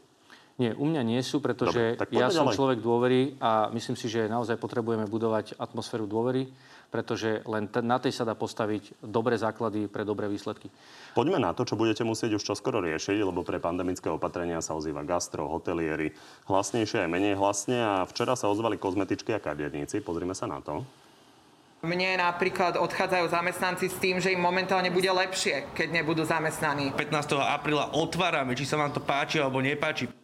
[0.59, 2.57] Nie, u mňa nie sú, pretože Dobre, ja som ďalej.
[2.59, 6.51] človek dôvery a myslím si, že naozaj potrebujeme budovať atmosféru dôvery
[6.89, 10.73] pretože len t- na tej sa dá postaviť dobré základy pre dobré výsledky.
[11.13, 15.05] Poďme na to, čo budete musieť už čoskoro riešiť, lebo pre pandemické opatrenia sa ozýva
[15.05, 16.17] gastro, hotelieri,
[16.49, 20.01] hlasnejšie aj menej hlasne a včera sa ozvali kozmetičky a kaderníci.
[20.01, 20.81] Pozrime sa na to.
[21.79, 26.91] Mne napríklad odchádzajú zamestnanci s tým, že im momentálne bude lepšie, keď nebudú zamestnaní.
[26.91, 27.39] 15.
[27.39, 30.18] apríla otvárame, či sa vám to páči alebo nepáči.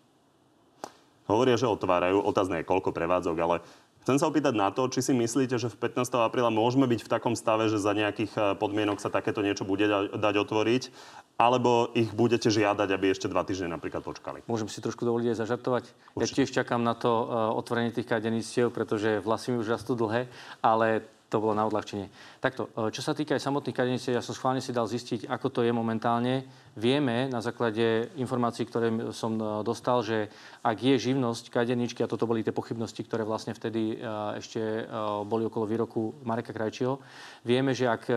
[1.25, 2.21] Hovoria, že otvárajú.
[2.21, 3.57] Otázne je, koľko prevádzok, ale
[4.05, 6.29] Chcem sa opýtať na to, či si myslíte, že v 15.
[6.29, 9.89] apríla môžeme byť v takom stave, že za nejakých eh, podmienok sa takéto niečo bude
[10.13, 10.93] dať otvoriť,
[11.41, 14.45] alebo ich budete žiadať, aby ešte dva týždne napríklad počkali?
[14.45, 15.85] Môžem si trošku dovoliť aj zažartovať.
[16.21, 16.21] Určite.
[16.21, 20.29] Ja tiež čakám na to uh, otvorenie tých kadeníctiev, pretože vlasy mi už rastú dlhé,
[20.61, 22.09] ale to bolo na odľahčenie.
[22.39, 25.47] Takto, eh, čo sa týka aj samotných kadeníctiev, ja som schválne si dal zistiť, ako
[25.51, 26.45] to je momentálne.
[26.75, 30.27] Vieme na základe informácií, ktoré som dostal, že
[30.67, 33.97] ak je živnosť kaderničky, a toto boli tie pochybnosti, ktoré vlastne vtedy e,
[34.43, 34.83] ešte e,
[35.23, 36.99] boli okolo výroku Mareka Krajčího,
[37.47, 38.15] vieme, že ak e,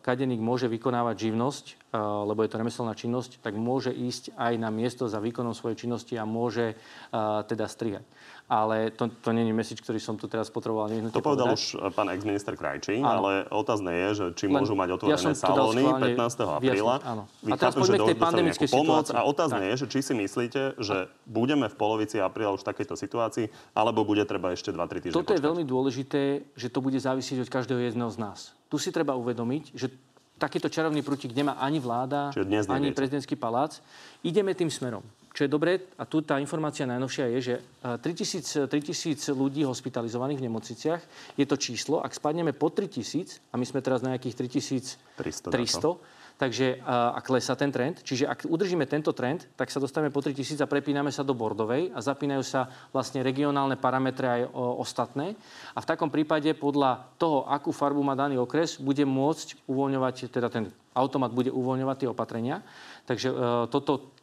[0.00, 1.66] kadeník môže vykonávať živnosť,
[2.28, 6.20] lebo je to remeselná činnosť, tak môže ísť aj na miesto za výkonom svojej činnosti
[6.20, 6.76] a môže
[7.48, 8.04] teda strihať
[8.48, 11.60] ale to, to je message, ktorý som tu teraz potreboval To povedal povedať.
[11.60, 15.84] už pán ex-minister Krajčí, ale otázne je, že či Len, môžu mať otvorené ja salóny
[15.84, 16.56] 15.
[16.56, 16.94] apríla.
[17.44, 19.68] Vy a teraz poďme k tej pandemickej pomoc A otázne tak.
[19.68, 24.08] je, že či si myslíte, že budeme v polovici apríla už v takejto situácii, alebo
[24.08, 25.36] bude treba ešte 2-3 týždne Toto počkať.
[25.36, 26.20] je veľmi dôležité,
[26.56, 28.56] že to bude závisieť od každého jedného z nás.
[28.72, 29.92] Tu si treba uvedomiť, že
[30.40, 32.32] takýto čarovný prútik nemá ani vláda,
[32.72, 33.82] ani prezidentský palác.
[34.24, 35.04] Ideme tým smerom.
[35.38, 37.54] Čo je dobré, a tu tá informácia najnovšia je, že
[38.02, 41.02] 3000, eh, 3000 ľudí hospitalizovaných v nemocniciach
[41.38, 42.02] je to číslo.
[42.02, 45.94] Ak spadneme po 3000, a my sme teraz na nejakých 3300, 300,
[46.42, 48.02] takže a, a klesá ten trend.
[48.02, 51.94] Čiže ak udržíme tento trend, tak sa dostaneme po 3000 a prepíname sa do bordovej
[51.94, 55.38] a zapínajú sa vlastne regionálne parametre aj o, ostatné.
[55.74, 60.50] A v takom prípade podľa toho, akú farbu má daný okres, bude môcť uvoľňovať, teda
[60.50, 62.66] ten automat bude uvoľňovať tie opatrenia.
[63.06, 63.34] Takže e,
[63.70, 64.17] toto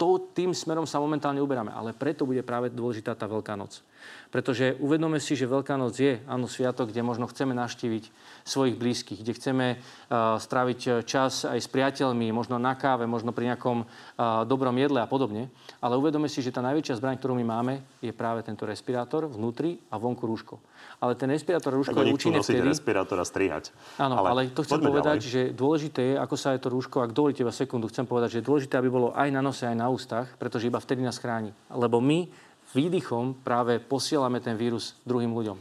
[0.00, 1.76] to, tým smerom sa momentálne uberáme.
[1.76, 3.84] Ale preto bude práve dôležitá tá Veľká noc.
[4.32, 8.08] Pretože uvedome si, že Veľká noc je, áno, sviatok, kde možno chceme naštíviť
[8.48, 13.52] svojich blízkych, kde chceme uh, stráviť čas aj s priateľmi, možno na káve, možno pri
[13.52, 15.52] nejakom uh, dobrom jedle a podobne.
[15.84, 19.76] Ale uvedome si, že tá najväčšia zbraň, ktorú my máme, je práve tento respirátor vnútri
[19.92, 20.56] a vonku rúško.
[21.04, 22.64] Ale ten respirátor rúško je účinné vtedy...
[22.64, 23.68] respirátor a strihať.
[24.00, 25.32] Áno, ale, ale to chcem povedať, ďalej.
[25.32, 28.38] že dôležité je, ako sa je to rúško, ak dovolíte iba sekundu, chcem povedať, že
[28.40, 31.50] je dôležité, aby bolo aj na nose, aj na ústach, pretože iba vtedy nás chráni.
[31.70, 32.30] Lebo my
[32.74, 35.58] výdychom práve posielame ten vírus druhým ľuďom.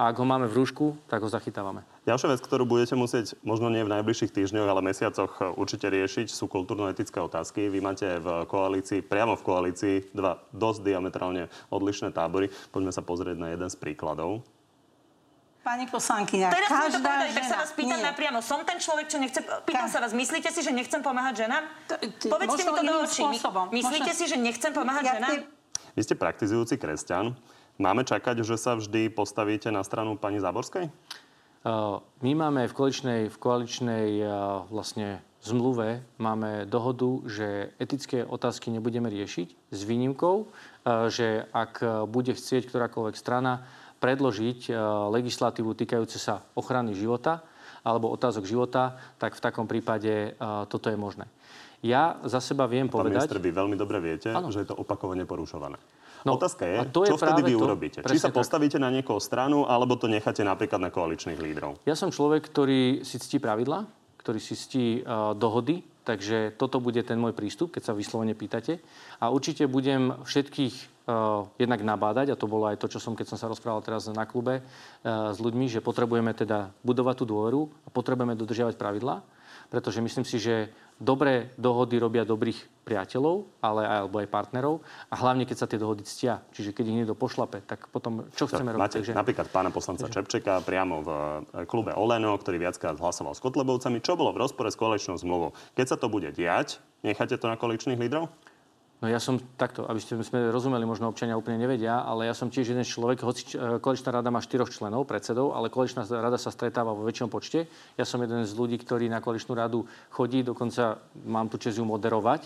[0.00, 1.84] A ak ho máme v rúšku, tak ho zachytávame.
[2.08, 6.32] Ďalšia vec, ktorú budete musieť možno nie v najbližších týždňoch, ale mesiacoch e, určite riešiť,
[6.32, 7.68] sú kultúrno-etické otázky.
[7.68, 12.48] Vy máte v koalícii, priamo v koalícii, dva dosť diametrálne odlišné tábory.
[12.72, 14.40] Poďme sa pozrieť na jeden z príkladov.
[15.60, 18.06] Pani poslankyňa, Teraz mi to každá povedali, tak sa žena- vás pýtam Nie.
[18.08, 18.38] napriamo.
[18.40, 19.40] Som ten človek, čo nechce...
[19.68, 21.62] Pýtam Ka- sa vás, myslíte si, že nechcem pomáhať ženám?
[21.84, 22.00] To-
[22.32, 23.22] Povedzte mi to do očí.
[23.70, 25.36] Myslíte si, že nechcem pomáhať Ja ženám?
[25.92, 27.36] Vy ste praktizujúci kresťan.
[27.76, 30.88] Máme čakať, že sa vždy postavíte na stranu pani Záborskej?
[32.20, 34.06] My máme v koaličnej, v koaličnej
[34.68, 40.48] vlastne zmluve máme dohodu, že etické otázky nebudeme riešiť s výnimkou,
[41.12, 43.64] že ak bude chcieť ktorákoľvek strana
[44.00, 47.44] predložiť uh, legislatívu týkajúce sa ochrany života
[47.80, 51.28] alebo otázok života, tak v takom prípade uh, toto je možné.
[51.80, 53.24] Ja za seba viem Pán povedať...
[53.24, 54.52] minister, vy veľmi dobre viete, Áno.
[54.52, 55.80] že je to opakovane porušované.
[56.20, 57.98] No, Otázka je, to je čo vtedy vy to, urobíte?
[58.04, 58.44] Či sa tak.
[58.44, 61.80] postavíte na niekoho stranu, alebo to necháte napríklad na koaličných lídrov?
[61.88, 63.88] Ja som človek, ktorý si ctí pravidla,
[64.20, 68.84] ktorý si ctí uh, dohody, takže toto bude ten môj prístup, keď sa vyslovene pýtate.
[69.16, 70.99] A určite budem všetkých
[71.60, 74.24] jednak nabádať, a to bolo aj to, čo som, keď som sa rozprával teraz na
[74.24, 79.22] klube uh, s ľuďmi, že potrebujeme teda budovať tú dôveru a potrebujeme dodržiavať pravidlá,
[79.70, 80.70] pretože myslím si, že
[81.00, 84.74] dobré dohody robia dobrých priateľov, ale aj, alebo aj partnerov
[85.08, 86.44] a hlavne, keď sa tie dohody ctia.
[86.52, 88.82] Čiže keď ich niekto pošlape, tak potom čo chceme robiť?
[88.82, 91.16] Máte napríklad pána poslanca Čepčeka priamo v e,
[91.64, 95.56] klube Oleno, ktorý viackrát hlasoval s Kotlebovcami, čo bolo v rozpore s koaličnou zmluvou.
[95.72, 98.28] Keď sa to bude diať, necháte to na koaličných lídrov?
[99.00, 102.52] No ja som takto, aby ste sme rozumeli, možno občania úplne nevedia, ale ja som
[102.52, 106.52] tiež jeden človek, hoci e, koaličná rada má štyroch členov, predsedov, ale koaličná rada sa
[106.52, 107.64] stretáva vo väčšom počte.
[107.96, 111.84] Ja som jeden z ľudí, ktorý na koaličnú radu chodí, dokonca mám tu čest ju
[111.88, 112.44] moderovať.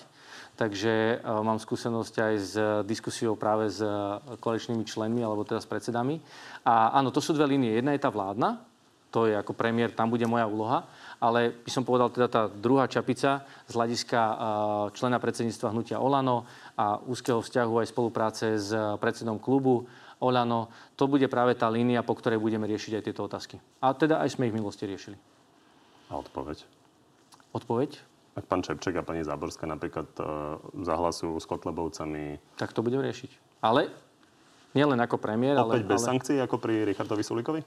[0.54, 2.54] Takže uh, mám skúsenosť aj s
[2.86, 4.22] diskusiou práve s uh,
[4.86, 6.22] členmi, alebo teda s predsedami.
[6.62, 7.74] A áno, to sú dve línie.
[7.74, 8.62] Jedna je tá vládna,
[9.10, 10.86] to je ako premiér, tam bude moja úloha.
[11.22, 14.20] Ale by som povedal teda tá druhá čapica z hľadiska
[14.94, 19.86] člena predsedníctva hnutia Olano a úzkeho vzťahu aj spolupráce s predsedom klubu
[20.22, 23.60] Olano, to bude práve tá línia, po ktorej budeme riešiť aj tieto otázky.
[23.84, 25.18] A teda aj sme ich v minulosti riešili.
[26.08, 26.64] A odpoveď?
[27.52, 27.90] Odpoveď?
[28.34, 33.62] Ak pán Čepček a pani Záborská napríklad uh, zahlasujú s Kotlebovcami, Tak to budeme riešiť.
[33.62, 33.86] Ale
[34.74, 35.78] nielen ako premiér, ale...
[35.78, 36.08] opäť bez ale...
[36.18, 37.62] sankcií ako pri Richardovi Sulíkovi?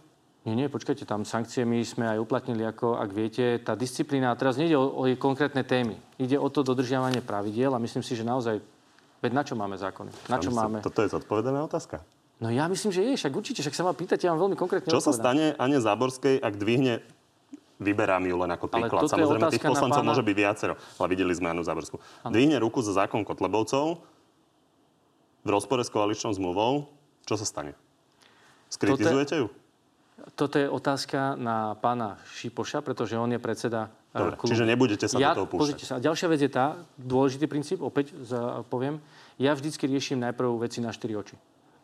[0.48, 4.56] Nie, nie, počkajte, tam sankcie my sme aj uplatnili, ako, ak viete, tá disciplína, teraz
[4.56, 6.00] nejde o, o jej konkrétne témy.
[6.16, 8.64] Ide o to dodržiavanie pravidiel a myslím si, že naozaj,
[9.20, 10.08] veď na čo máme zákony?
[10.32, 10.78] Na čo minister, máme?
[10.80, 12.00] Toto je zodpovedaná otázka.
[12.40, 14.88] No ja myslím, že je, však určite, však sa ma pýtate, ja vám veľmi konkrétne
[14.88, 15.20] Čo sa odpovedám.
[15.20, 17.04] stane Ane Záborskej, ak dvihne
[17.78, 19.06] Vyberám ju len ako príklad.
[19.06, 20.74] toto Samozrejme, tých poslancov pána- môže byť viacero.
[20.98, 22.02] Ale videli sme Anu Záborskú.
[22.26, 24.02] Dvihne ruku za zákon Kotlebovcov
[25.46, 26.90] v rozpore s koaličnou zmluvou.
[27.30, 27.78] Čo sa stane?
[28.74, 29.54] Skritizujete ju?
[30.34, 34.50] Toto je otázka na pána Šipoša, pretože on je predseda eh, Dobre, klubu.
[34.50, 35.86] čiže nebudete sa ja, do toho púšťať.
[35.86, 35.94] sa.
[35.98, 38.98] A ďalšia vec je tá, dôležitý princíp, opäť za, poviem,
[39.38, 41.38] ja vždycky riešim najprv veci na štyri oči.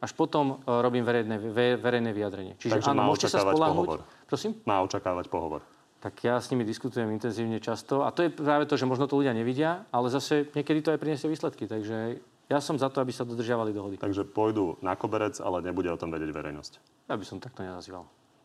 [0.04, 2.54] Až potom uh, robím verejné, ve, verejné vyjadrenie.
[2.60, 3.88] Čiže Takže má áno, môžete sa spolahnuť.
[3.88, 4.00] pohovor.
[4.28, 4.52] Prosím?
[4.68, 5.62] Má očakávať pohovor.
[6.04, 8.04] Tak ja s nimi diskutujem intenzívne často.
[8.04, 11.00] A to je práve to, že možno to ľudia nevidia, ale zase niekedy to aj
[11.00, 11.64] priniesie výsledky.
[11.72, 12.20] Takže
[12.52, 13.96] ja som za to, aby sa dodržiavali dohody.
[13.96, 16.74] Takže pôjdu na koberec, ale nebude o tom vedieť verejnosť.
[17.08, 18.04] Ja by som takto nenazýval.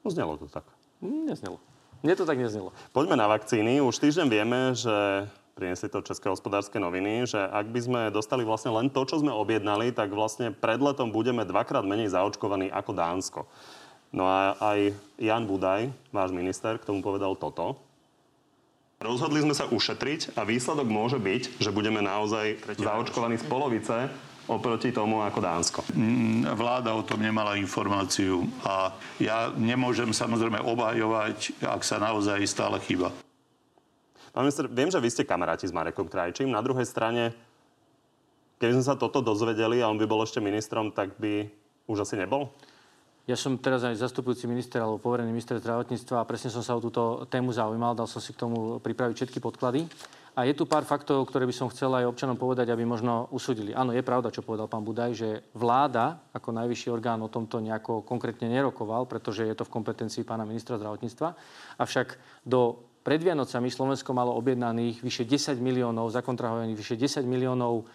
[0.08, 0.64] No znelo to tak.
[1.04, 1.60] Hm, Neznelo.
[2.00, 2.72] Mne to tak neznelo.
[2.96, 3.84] Poďme na vakcíny.
[3.84, 8.72] Už týždeň vieme, že priniesli to České hospodárske noviny, že ak by sme dostali vlastne
[8.72, 13.40] len to, čo sme objednali, tak vlastne pred letom budeme dvakrát menej zaočkovaní ako Dánsko.
[14.08, 17.76] No a aj Jan Budaj, váš minister, k tomu povedal toto.
[18.96, 24.08] Rozhodli sme sa ušetriť a výsledok môže byť, že budeme naozaj zaočkovaní z polovice
[24.48, 25.80] oproti tomu ako Dánsko.
[25.92, 32.80] Mm, Vláda o tom nemala informáciu a ja nemôžem samozrejme obhajovať, ak sa naozaj stále
[32.80, 33.12] chyba.
[34.32, 36.48] Pán minister, viem, že vy ste kamaráti s Marekom Krajčím.
[36.48, 37.36] Na druhej strane,
[38.56, 41.48] keby sme sa toto dozvedeli a on by bol ešte ministrom, tak by
[41.88, 42.48] už asi nebol?
[43.28, 46.80] Ja som teraz aj zastupujúci minister alebo poverený minister zdravotníctva a presne som sa o
[46.80, 47.92] túto tému zaujímal.
[47.92, 49.84] Dal som si k tomu pripraviť všetky podklady.
[50.38, 53.74] A je tu pár faktov, ktoré by som chcel aj občanom povedať, aby možno usúdili.
[53.74, 58.06] Áno, je pravda, čo povedal pán Budaj, že vláda ako najvyšší orgán o tomto nejako
[58.06, 61.34] konkrétne nerokoval, pretože je to v kompetencii pána ministra zdravotníctva.
[61.82, 67.90] Avšak do pred Vianocami Slovensko malo objednaných vyše 10 miliónov, zakontrahovaných vyše 10 miliónov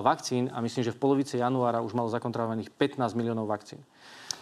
[0.00, 3.84] vakcín a myslím, že v polovici januára už malo zakontrahovaných 15 miliónov vakcín.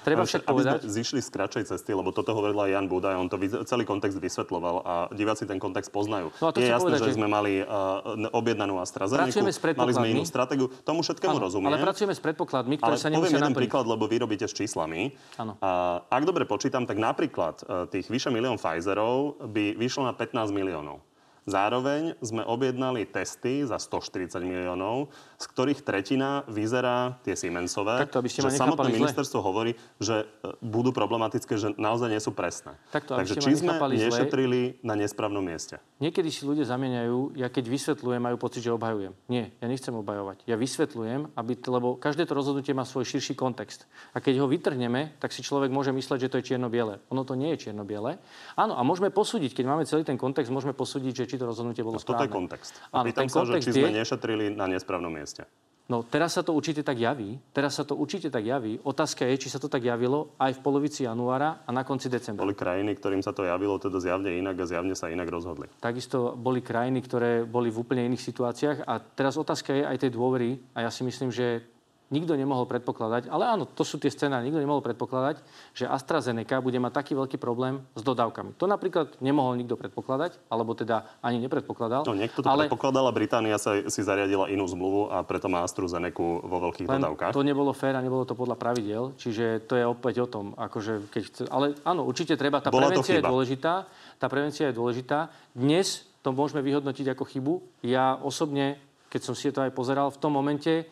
[0.00, 0.88] Treba však povedať...
[0.88, 3.36] zišli z kratšej cesty, lebo toto hovoril aj Jan Budaj, on to
[3.68, 6.32] celý kontext vysvetloval a diváci ten kontext poznajú.
[6.40, 9.44] No je jasné, povedať, že že- sme mali uh, objednanú AstraZeneca,
[9.76, 11.68] mali sme inú stratégiu, tomu všetkému Áno, rozumiem.
[11.68, 13.60] ale pracujeme s predpokladmi, ktoré Ale sa nemusia jeden naplniť.
[13.60, 15.12] príklad, lebo vy robíte s číslami.
[15.36, 15.56] Áno.
[15.60, 20.52] A ak dobre počítam, tak napríklad e, tých vyše milión Pfizerov by vyšlo na 15
[20.52, 21.04] miliónov.
[21.48, 25.08] Zároveň sme objednali testy za 140 miliónov,
[25.40, 28.04] z ktorých tretina vyzerá tie Siemensové.
[28.04, 28.98] Takto, aby ste že samotné zle.
[29.00, 32.76] ministerstvo hovorí, že e, budú problematické, že naozaj nie sú presné.
[32.92, 34.04] Takto, Takže či sme nechápali zle.
[34.08, 35.80] nešetrili na nesprávnom mieste?
[36.00, 39.12] Niekedy si ľudia zamieňajú, ja keď vysvetľujem, majú pocit, že obhajujem.
[39.28, 40.48] Nie, ja nechcem obhajovať.
[40.48, 43.84] Ja vysvetľujem, aby, lebo každé to rozhodnutie má svoj širší kontext.
[44.10, 47.04] A keď ho vytrhneme, tak si človek môže mysleť, že to je čierno-biele.
[47.12, 48.16] Ono to nie je čierno-biele.
[48.56, 51.84] Áno, a môžeme posúdiť, keď máme celý ten kontext, môžeme posúdiť, že či to rozhodnutie
[51.84, 52.32] bolo A toto je správne.
[52.32, 52.72] kontext.
[52.90, 55.44] A Áno, pýtam ten sa, že kontext či sme je- nešetrili na nesprávnom mieste.
[55.90, 57.42] No teraz sa to určite tak javí.
[57.50, 58.78] Teraz sa to určite tak javí.
[58.86, 62.46] Otázka je, či sa to tak javilo aj v polovici januára a na konci decembra.
[62.46, 65.66] Boli krajiny, ktorým sa to javilo teda zjavne inak a zjavne sa inak rozhodli.
[65.82, 70.14] Takisto boli krajiny, ktoré boli v úplne iných situáciách a teraz otázka je aj tej
[70.14, 71.66] dôvery a ja si myslím, že
[72.10, 75.40] nikto nemohol predpokladať, ale áno, to sú tie scenáre, nikto nemohol predpokladať,
[75.72, 78.58] že AstraZeneca bude mať taký veľký problém s dodávkami.
[78.58, 82.02] To napríklad nemohol nikto predpokladať, alebo teda ani nepredpokladal.
[82.02, 85.62] No, niekto to ale predpokladal a Británia sa si zariadila inú zmluvu a preto má
[85.62, 87.30] AstraZeneca vo veľkých len dodávkach.
[87.30, 91.06] to nebolo fér a nebolo to podľa pravidel, čiže to je opäť o tom, akože
[91.14, 93.86] keď chce, ale áno, určite treba, tá Bola prevencia je dôležitá,
[94.18, 95.30] tá prevencia je dôležitá.
[95.54, 97.54] Dnes to môžeme vyhodnotiť ako chybu.
[97.86, 98.76] Ja osobne,
[99.08, 100.84] keď som si to aj pozeral v tom momente,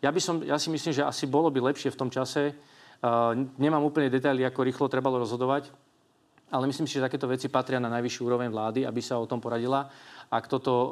[0.00, 2.56] ja, by som, ja si myslím, že asi bolo by lepšie v tom čase,
[3.56, 5.72] nemám úplne detaily, ako rýchlo trebalo rozhodovať,
[6.50, 9.38] ale myslím si, že takéto veci patria na najvyššiu úroveň vlády, aby sa o tom
[9.38, 9.86] poradila.
[10.30, 10.90] Ak toto uh,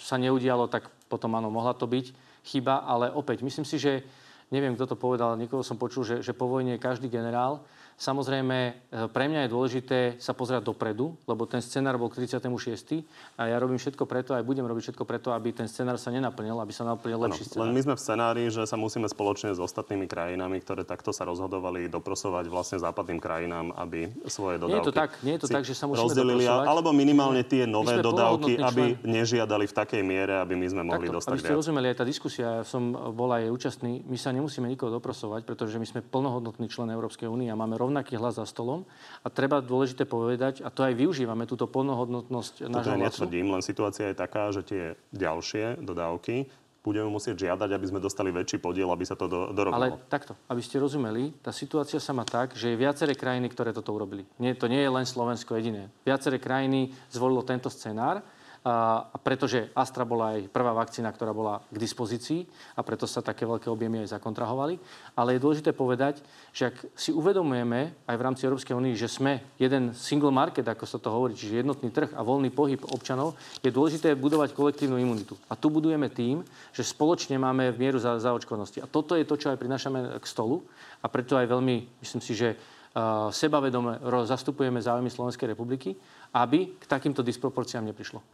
[0.00, 2.06] sa neudialo, tak potom áno, mohla to byť
[2.44, 4.00] chyba, ale opäť, myslím si, že
[4.48, 7.64] neviem, kto to povedal, niekoho som počul, že, že po vojne je každý generál.
[7.94, 8.58] Samozrejme,
[8.90, 13.06] e, pre mňa je dôležité sa pozerať dopredu, lebo ten scenár bol k 36.
[13.38, 16.58] A ja robím všetko preto, aj budem robiť všetko preto, aby ten scenár sa nenaplnil,
[16.58, 17.70] aby sa naplnil lepší len scenár.
[17.70, 21.86] my sme v scenári, že sa musíme spoločne s ostatnými krajinami, ktoré takto sa rozhodovali,
[21.86, 25.62] doprosovať vlastne západným krajinám, aby svoje dodávky Nie je to tak, nie je to tak,
[25.62, 26.66] že sa musíme rozdelili, doprosovať.
[26.66, 29.06] alebo minimálne tie nové dodávky, aby člen.
[29.06, 31.60] nežiadali v takej miere, aby my sme mohli Takto, dostať aby ste viac.
[31.62, 35.78] rozumeli, aj tá diskusia, ja som bol aj účastný, my sa nemusíme nikoho doprosovať, pretože
[35.78, 38.88] my sme plnohodnotný člen Európskej únie a máme rovnaký hlas za stolom.
[39.20, 43.04] A treba dôležité povedať, a to aj využívame, túto plnohodnotnosť nášho hlasu.
[43.04, 46.48] netvrdím, len situácia je taká, že tie ďalšie dodávky
[46.84, 49.96] budeme musieť žiadať, aby sme dostali väčší podiel, aby sa to do, Ale dorobilo.
[50.12, 53.96] takto, aby ste rozumeli, tá situácia sa má tak, že je viaceré krajiny, ktoré toto
[53.96, 54.28] urobili.
[54.36, 55.88] Nie, to nie je len Slovensko jediné.
[56.04, 58.20] Viaceré krajiny zvolilo tento scenár,
[58.64, 63.44] a, pretože Astra bola aj prvá vakcína, ktorá bola k dispozícii a preto sa také
[63.44, 64.80] veľké objemy aj zakontrahovali.
[65.12, 69.44] Ale je dôležité povedať, že ak si uvedomujeme aj v rámci Európskej únie, že sme
[69.60, 73.68] jeden single market, ako sa to hovorí, čiže jednotný trh a voľný pohyb občanov, je
[73.68, 75.36] dôležité budovať kolektívnu imunitu.
[75.52, 76.40] A tu budujeme tým,
[76.72, 78.80] že spoločne máme mieru za, zaočkovanosti.
[78.80, 80.64] A toto je to, čo aj prinášame k stolu.
[81.04, 85.92] A preto aj veľmi, myslím si, že uh, sebavedome zastupujeme záujmy Slovenskej republiky,
[86.32, 88.24] aby k takýmto disproporciám neprišlo.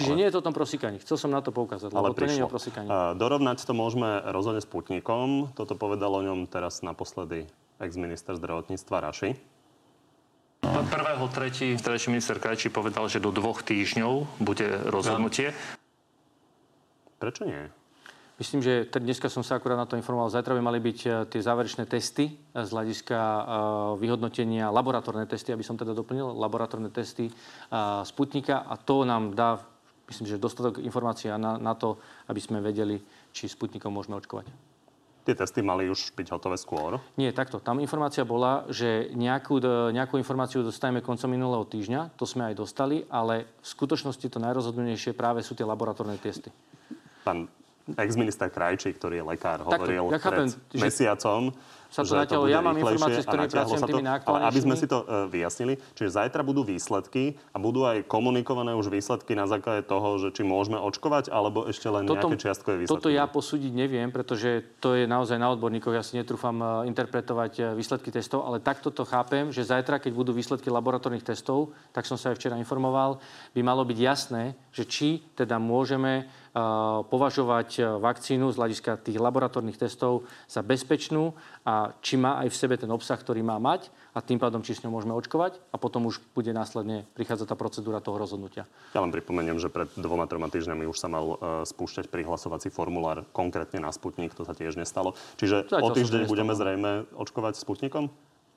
[0.00, 0.96] Čiže nie je to o tom prosíkaní.
[1.04, 2.88] Chcel som na to poukázať, Ale lebo to nie je o prosíkaní.
[3.16, 5.52] Dorovnať to môžeme rozhodne s Putnikom.
[5.52, 7.44] Toto povedal o ňom teraz naposledy
[7.76, 9.36] ex-minister zdravotníctva Raši.
[10.62, 11.76] 1.3.
[11.82, 15.50] vtedajší minister Krajčí povedal, že do dvoch týždňov bude rozhodnutie.
[17.18, 17.66] Prečo nie?
[18.40, 20.26] Myslím, že dneska som sa akurát na to informoval.
[20.26, 23.42] Zajtra by mali byť e, tie záverečné testy e, z hľadiska e,
[24.02, 27.30] vyhodnotenia, laboratórne testy, aby som teda doplnil, laboratórne testy
[28.02, 29.62] Sputnika a to nám dá,
[30.12, 31.96] myslím, že dostatok informácií na, na to,
[32.28, 33.00] aby sme vedeli,
[33.32, 34.46] či Sputnikom môžeme očkovať.
[35.22, 36.98] Tie testy mali už byť hotové skôr.
[37.14, 37.62] Nie, takto.
[37.62, 39.62] Tam informácia bola, že nejakú,
[39.94, 45.14] nejakú informáciu dostaneme koncom minulého týždňa, to sme aj dostali, ale v skutočnosti to najrozhodnejšie
[45.14, 46.50] práve sú tie laboratórne testy.
[47.22, 47.46] Pán
[47.98, 51.50] ex-minister Krajčí, ktorý je lekár, hovoril ja chápem, pred že mesiacom,
[51.92, 52.48] sa to natiahlo.
[52.48, 53.98] Ja mám informácie, s ktorými pracujem, sa to.
[54.00, 58.08] tými Ale aby sme si to uh, vyjasnili, čiže zajtra budú výsledky a budú aj
[58.08, 62.74] komunikované už výsledky na základe toho, že či môžeme očkovať, alebo ešte len nejaké čiastkové
[62.82, 62.96] výsledky.
[62.96, 65.92] Toto ja posúdiť neviem, pretože to je naozaj na odborníkoch.
[65.92, 70.12] Ja si netrúfam eh, interpretovať eh, výsledky testov, ale takto to chápem, že zajtra, keď
[70.16, 73.20] budú výsledky laboratórnych testov, tak som sa aj včera informoval,
[73.52, 76.24] by malo byť jasné, že či teda môžeme
[77.10, 81.34] považovať eh, vakcínu z hľadiska tých laboratórnych testov za bezpečnú
[81.66, 84.60] a a či má aj v sebe ten obsah, ktorý má mať a tým pádom,
[84.60, 88.68] či s ňou môžeme očkovať a potom už bude následne prichádzať tá procedúra toho rozhodnutia.
[88.92, 93.24] Ja len pripomeniem, že pred dvoma, troma týždňami už sa mal uh, spúšťať prihlasovací formulár
[93.32, 95.16] konkrétne na Sputnik, to sa tiež nestalo.
[95.40, 98.12] Čiže o týždeň budeme zrejme očkovať Sputnikom?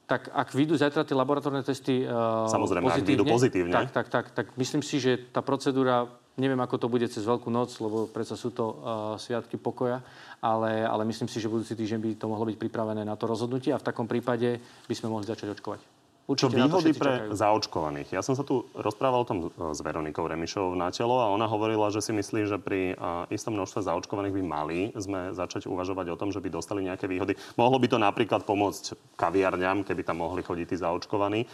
[0.06, 3.74] Tak ak vyjdú zajtra tie laboratórne testy uh, Samozrejme, pozitívne, ak vyjdú pozitívne.
[3.74, 6.06] Tak, tak, tak, tak myslím si, že tá procedúra,
[6.36, 8.76] neviem ako to bude cez Veľkú noc, lebo predsa sú to uh,
[9.16, 10.04] sviatky pokoja,
[10.44, 13.72] ale, ale myslím si, že budúci týždeň by to mohlo byť pripravené na to rozhodnutie
[13.72, 15.96] a v takom prípade by sme mohli začať očkovať.
[16.26, 17.38] Určite Čo výhody pre čakajú.
[17.38, 18.10] zaočkovaných?
[18.18, 21.94] Ja som sa tu rozprával o tom s Veronikou Remišovou na telo a ona hovorila,
[21.94, 22.98] že si myslí, že pri
[23.30, 27.38] istom množstve zaočkovaných by mali sme začať uvažovať o tom, že by dostali nejaké výhody.
[27.62, 31.46] Mohlo by to napríklad pomôcť kaviarňam, keby tam mohli chodiť tí zaočkovaní.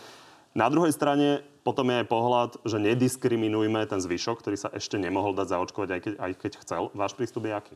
[0.51, 5.37] Na druhej strane potom je aj pohľad, že nediskriminujme ten zvyšok, ktorý sa ešte nemohol
[5.37, 6.83] dať zaočkovať, aj keď, aj keď chcel.
[6.91, 7.75] Váš prístup je aký?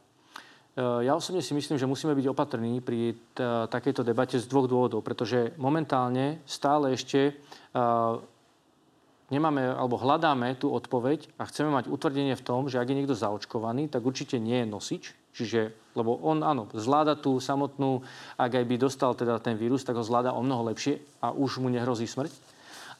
[0.75, 3.39] Ja osobne si myslím, že musíme byť opatrní pri t-
[3.71, 8.19] takejto debate z dvoch dôvodov, pretože momentálne stále ešte uh,
[9.31, 13.15] nemáme alebo hľadáme tú odpoveď a chceme mať utvrdenie v tom, že ak je niekto
[13.15, 18.03] zaočkovaný, tak určite nie je nosič, čiže, lebo on áno, zvláda tú samotnú,
[18.35, 21.63] ak aj by dostal teda ten vírus, tak ho zvláda o mnoho lepšie a už
[21.63, 22.35] mu nehrozí smrť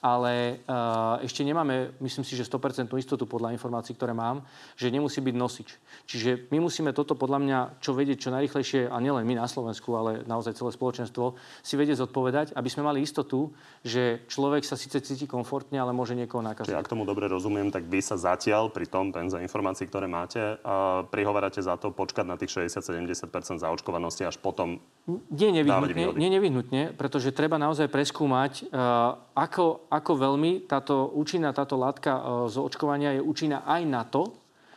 [0.06, 4.46] ale uh, ešte nemáme, myslím si, že 100% istotu podľa informácií, ktoré mám,
[4.78, 5.74] že nemusí byť nosič.
[6.06, 9.89] Čiže my musíme toto podľa mňa, čo vedieť čo najrychlejšie, a nielen my na Slovensku,
[9.98, 11.34] ale naozaj celé spoločenstvo,
[11.65, 13.50] si vedieť zodpovedať, aby sme mali istotu,
[13.82, 16.70] že človek sa síce cíti komfortne, ale môže niekoho nakaziť.
[16.70, 20.62] Čiže ak tomu dobre rozumiem, tak vy sa zatiaľ pri tom penze informácií, ktoré máte,
[20.62, 24.78] uh, prihovárate za to počkať na tých 60-70% zaočkovanosti až potom
[25.10, 31.79] nie nevyhnutne, nie nevyhnutne, pretože treba naozaj preskúmať, uh, ako, ako veľmi táto účinná táto
[31.79, 34.36] látka uh, z očkovania je účinná aj na to,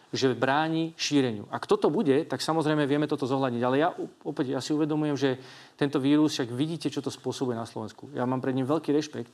[0.09, 1.45] že bráni šíreniu.
[1.53, 3.63] Ak toto bude, tak samozrejme vieme toto zohľadniť.
[3.63, 3.93] Ale ja
[4.25, 5.31] opäť ja si uvedomujem, že
[5.77, 8.09] tento vírus, však vidíte, čo to spôsobuje na Slovensku.
[8.17, 9.29] Ja mám pred ním veľký rešpekt.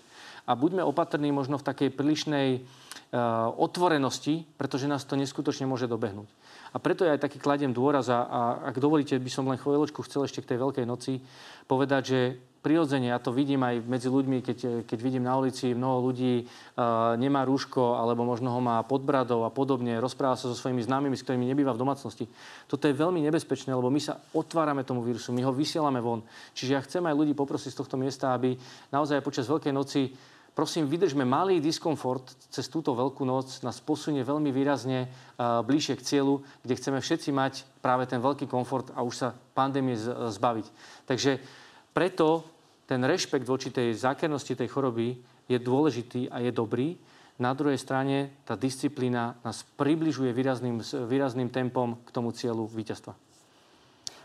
[0.44, 6.26] A buďme opatrní možno v takej prílišnej uh, otvorenosti, pretože nás to neskutočne môže dobehnúť.
[6.74, 10.02] A preto ja aj taký kladiem dôraz a, a ak dovolíte, by som len chvíľočku
[10.02, 11.22] chcel ešte k tej Veľkej noci
[11.70, 12.20] povedať, že
[12.64, 17.12] prirodzene, ja to vidím aj medzi ľuďmi, keď, keď vidím na ulici mnoho ľudí uh,
[17.20, 21.12] nemá rúško alebo možno ho má pod bradou a podobne, rozpráva sa so svojimi známymi,
[21.12, 22.24] s ktorými nebýva v domácnosti.
[22.64, 26.24] Toto je veľmi nebezpečné, lebo my sa otvárame tomu vírusu, my ho vysielame von.
[26.56, 28.56] Čiže ja chcem aj ľudí poprosiť z tohto miesta, aby
[28.88, 30.08] naozaj počas Veľkej noci
[30.54, 36.06] prosím, vydržme malý diskomfort cez túto veľkú noc, nás posunie veľmi výrazne uh, bližšie k
[36.06, 40.66] cieľu, kde chceme všetci mať práve ten veľký komfort a už sa pandémie zbaviť.
[41.10, 41.42] Takže
[41.90, 42.53] preto
[42.84, 45.16] ten rešpekt voči tej zákernosti tej choroby
[45.48, 46.96] je dôležitý a je dobrý.
[47.40, 53.16] Na druhej strane tá disciplína nás približuje výrazným, výrazným tempom k tomu cieľu víťazstva.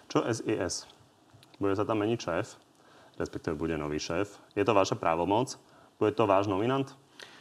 [0.09, 0.85] Čo SIS?
[1.57, 2.47] Bude sa tam meniť šéf?
[3.17, 4.39] Respektíve bude nový šéf.
[4.55, 5.57] Je to vaša právomoc?
[5.99, 6.87] Bude to váš nominant?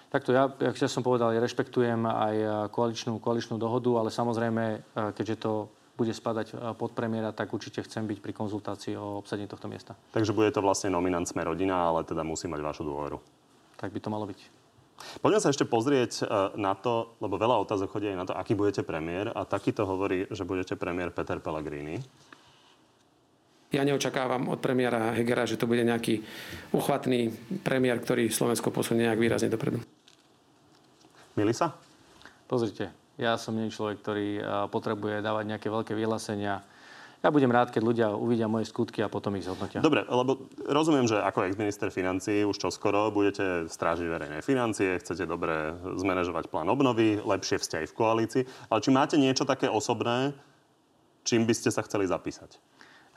[0.09, 2.35] Takto ja, jak ja som povedal, ja rešpektujem aj
[2.72, 5.68] koaličnú, koaličnú dohodu, ale samozrejme, keďže to
[5.99, 9.99] bude spadať e, pod premiéra, tak určite chcem byť pri konzultácii o obsadení tohto miesta.
[10.15, 13.19] Takže bude to vlastne nominant Sme rodina, ale teda musí mať vašu dôveru.
[13.75, 14.41] Tak by to malo byť.
[15.23, 18.55] Poďme sa ešte pozrieť e, na to, lebo veľa otázok chodí aj na to, aký
[18.55, 21.99] budete premiér a takýto hovorí, že budete premiér Peter Pellegrini.
[23.69, 26.25] Ja neočakávam od premiéra Hegera, že to bude nejaký
[26.73, 27.29] uchvatný
[27.61, 29.85] premiér, ktorý Slovensko posunie nejak výrazne dopredu.
[31.37, 31.77] Milí sa?
[32.49, 34.28] Pozrite, ja som nie človek, ktorý
[34.70, 36.62] potrebuje dávať nejaké veľké vyhlásenia.
[37.18, 39.83] Ja budem rád, keď ľudia uvidia moje skutky a potom ich zhodnotia.
[39.83, 45.26] Dobre, lebo rozumiem, že ako ex-minister financí už čo skoro budete strážiť verejné financie, chcete
[45.26, 48.42] dobre zmanéžovať plán obnovy, lepšie vzťahy v koalícii.
[48.70, 50.31] Ale či máte niečo také osobné,
[51.26, 52.54] čím by ste sa chceli zapísať?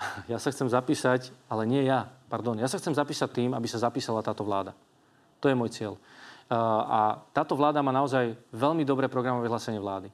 [0.34, 2.58] Ja sa chcem zapísať, ale nie ja, pardon.
[2.58, 4.74] Ja sa chcem zapísať tým, aby sa zapísala táto vláda.
[5.42, 5.94] To je môj cieľ.
[6.52, 10.12] A táto vláda má naozaj veľmi dobré programové vyhlásenie vlády.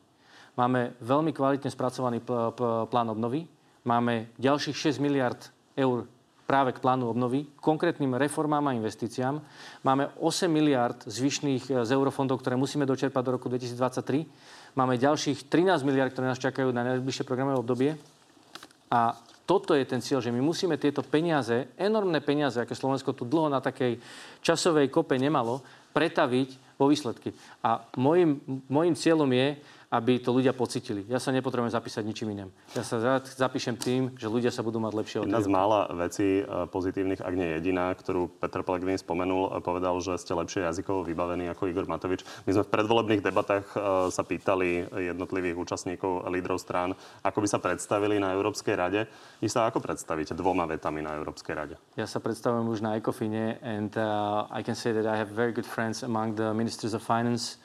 [0.54, 2.22] Máme veľmi kvalitne spracovaný
[2.90, 3.50] plán obnovy.
[3.86, 5.38] Máme ďalších 6 miliard
[5.74, 6.06] eur
[6.48, 9.44] práve k plánu obnovy, konkrétnym reformám a investíciám.
[9.84, 14.24] Máme 8 miliard zvyšných e, z eurofondov, ktoré musíme dočerpať do roku 2023.
[14.80, 18.00] Máme ďalších 13 miliard, ktoré nás čakajú na najbližšie programové obdobie.
[18.88, 23.28] A toto je ten cieľ, že my musíme tieto peniaze, enormné peniaze, aké Slovensko tu
[23.28, 24.00] dlho na takej
[24.40, 25.60] časovej kope nemalo,
[25.94, 27.34] pretaviť vo výsledky.
[27.66, 31.08] A môjim, môjim cieľom je, aby to ľudia pocitili.
[31.08, 32.52] Ja sa nepotrebujem zapísať ničím iným.
[32.76, 36.68] Ja sa zapíšem tým, že ľudia sa budú mať lepšie Jedna z mála vecí e,
[36.68, 41.48] pozitívnych, ak nie jediná, ktorú Petr Pellegrini spomenul, e, povedal, že ste lepšie jazykovo vybavení
[41.48, 42.28] ako Igor Matovič.
[42.44, 43.78] My sme v predvolebných debatách e,
[44.12, 46.92] sa pýtali jednotlivých účastníkov, lídrov strán,
[47.24, 49.08] ako by sa predstavili na Európskej rade.
[49.40, 51.80] Vy sa ako predstavíte dvoma vetami na Európskej rade?
[51.96, 55.56] Ja sa predstavujem už na ECOFINE and uh, I can say that I have very
[55.56, 57.56] good friends among the ministers of finance.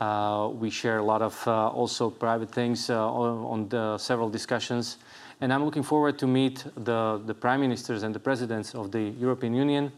[0.00, 4.96] Uh, we share a lot of uh, also private things uh, on, the several discussions.
[5.42, 9.12] And I'm looking forward to meet the, the prime ministers and the presidents of the
[9.20, 9.92] European Union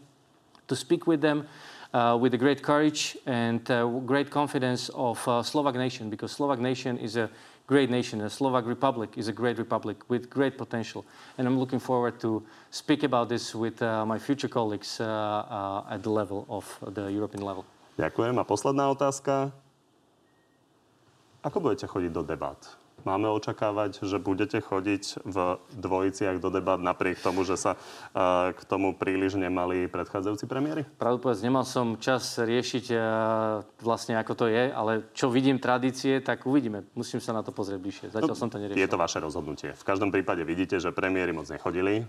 [0.67, 1.47] to speak with them
[1.93, 6.59] uh, with the great courage and uh, great confidence of uh, Slovak nation because Slovak
[6.59, 7.29] nation is a
[7.67, 8.19] great nation.
[8.19, 11.05] The Slovak Republic is a great republic with great potential.
[11.37, 16.45] And I'm looking forward to speak about this with my future colleagues at the level
[16.49, 17.63] of the European level.
[17.95, 18.35] Ďakujem.
[18.41, 19.62] A posledná otázka.
[21.43, 22.55] Ako budete chodiť do debat?
[23.03, 28.63] Máme očakávať, že budete chodiť v dvojiciach do debat napriek tomu, že sa uh, k
[28.63, 30.87] tomu príliš nemali predchádzajúci premiéry?
[30.95, 33.03] Pravdu povedať, nemal som čas riešiť uh,
[33.83, 36.87] vlastne ako to je, ale čo vidím tradície, tak uvidíme.
[36.95, 38.07] Musím sa na to pozrieť bližšie.
[38.15, 38.79] Zatiaľ no, som to neriešil.
[38.79, 39.75] Je to vaše rozhodnutie.
[39.75, 42.07] V každom prípade vidíte, že premiéry moc nechodili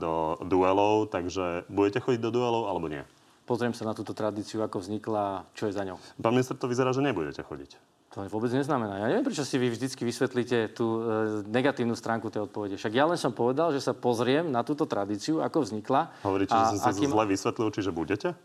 [0.00, 3.04] do duelov, takže budete chodiť do duelov alebo nie?
[3.44, 6.00] Pozriem sa na túto tradíciu, ako vznikla, čo je za ňou.
[6.24, 7.91] Pán minister, to vyzerá, že nebudete chodiť.
[8.12, 9.00] To vôbec neznamená.
[9.00, 11.00] Ja neviem, prečo si vy vždycky vysvetlíte tú e,
[11.48, 12.76] negatívnu stránku tej odpovede.
[12.76, 16.12] Však ja len som povedal, že sa pozriem na túto tradíciu, ako vznikla.
[16.20, 17.08] Hovoríte, že som sa akým...
[17.08, 18.36] zle vysvetlil, čiže budete?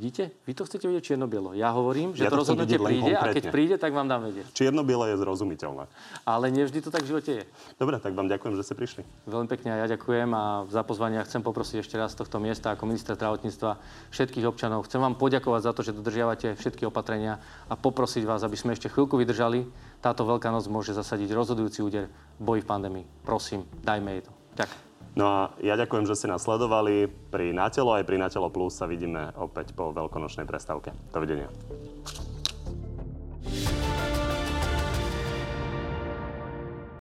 [0.00, 0.32] Vidíte?
[0.48, 1.52] Vy to chcete vidieť čierno-bielo.
[1.52, 4.48] Ja hovorím, že ja to, to rozhodnutie príde a keď príde, tak vám dám vedieť.
[4.56, 5.84] Čierno-biele je zrozumiteľné.
[6.24, 7.44] Ale nevždy to tak v živote je.
[7.76, 9.04] Dobre, tak vám ďakujem, že ste prišli.
[9.28, 12.72] Veľmi pekne a ja ďakujem a za pozvanie chcem poprosiť ešte raz z tohto miesta
[12.72, 13.76] ako ministra zdravotníctva
[14.08, 14.88] všetkých občanov.
[14.88, 17.36] Chcem vám poďakovať za to, že dodržiavate všetky opatrenia
[17.68, 19.68] a poprosiť vás, aby sme ešte chvíľku vydržali.
[20.00, 23.04] Táto veľká noc môže zasadiť rozhodujúci úder v boji v pandémii.
[23.20, 24.32] Prosím, dajme jej to.
[24.56, 24.89] Ďakujem.
[25.18, 27.10] No a ja ďakujem, že ste nás sledovali.
[27.10, 30.94] Pri Natelo aj pri Natelo Plus sa vidíme opäť po veľkonočnej prestávke.
[31.10, 31.50] Dovidenia.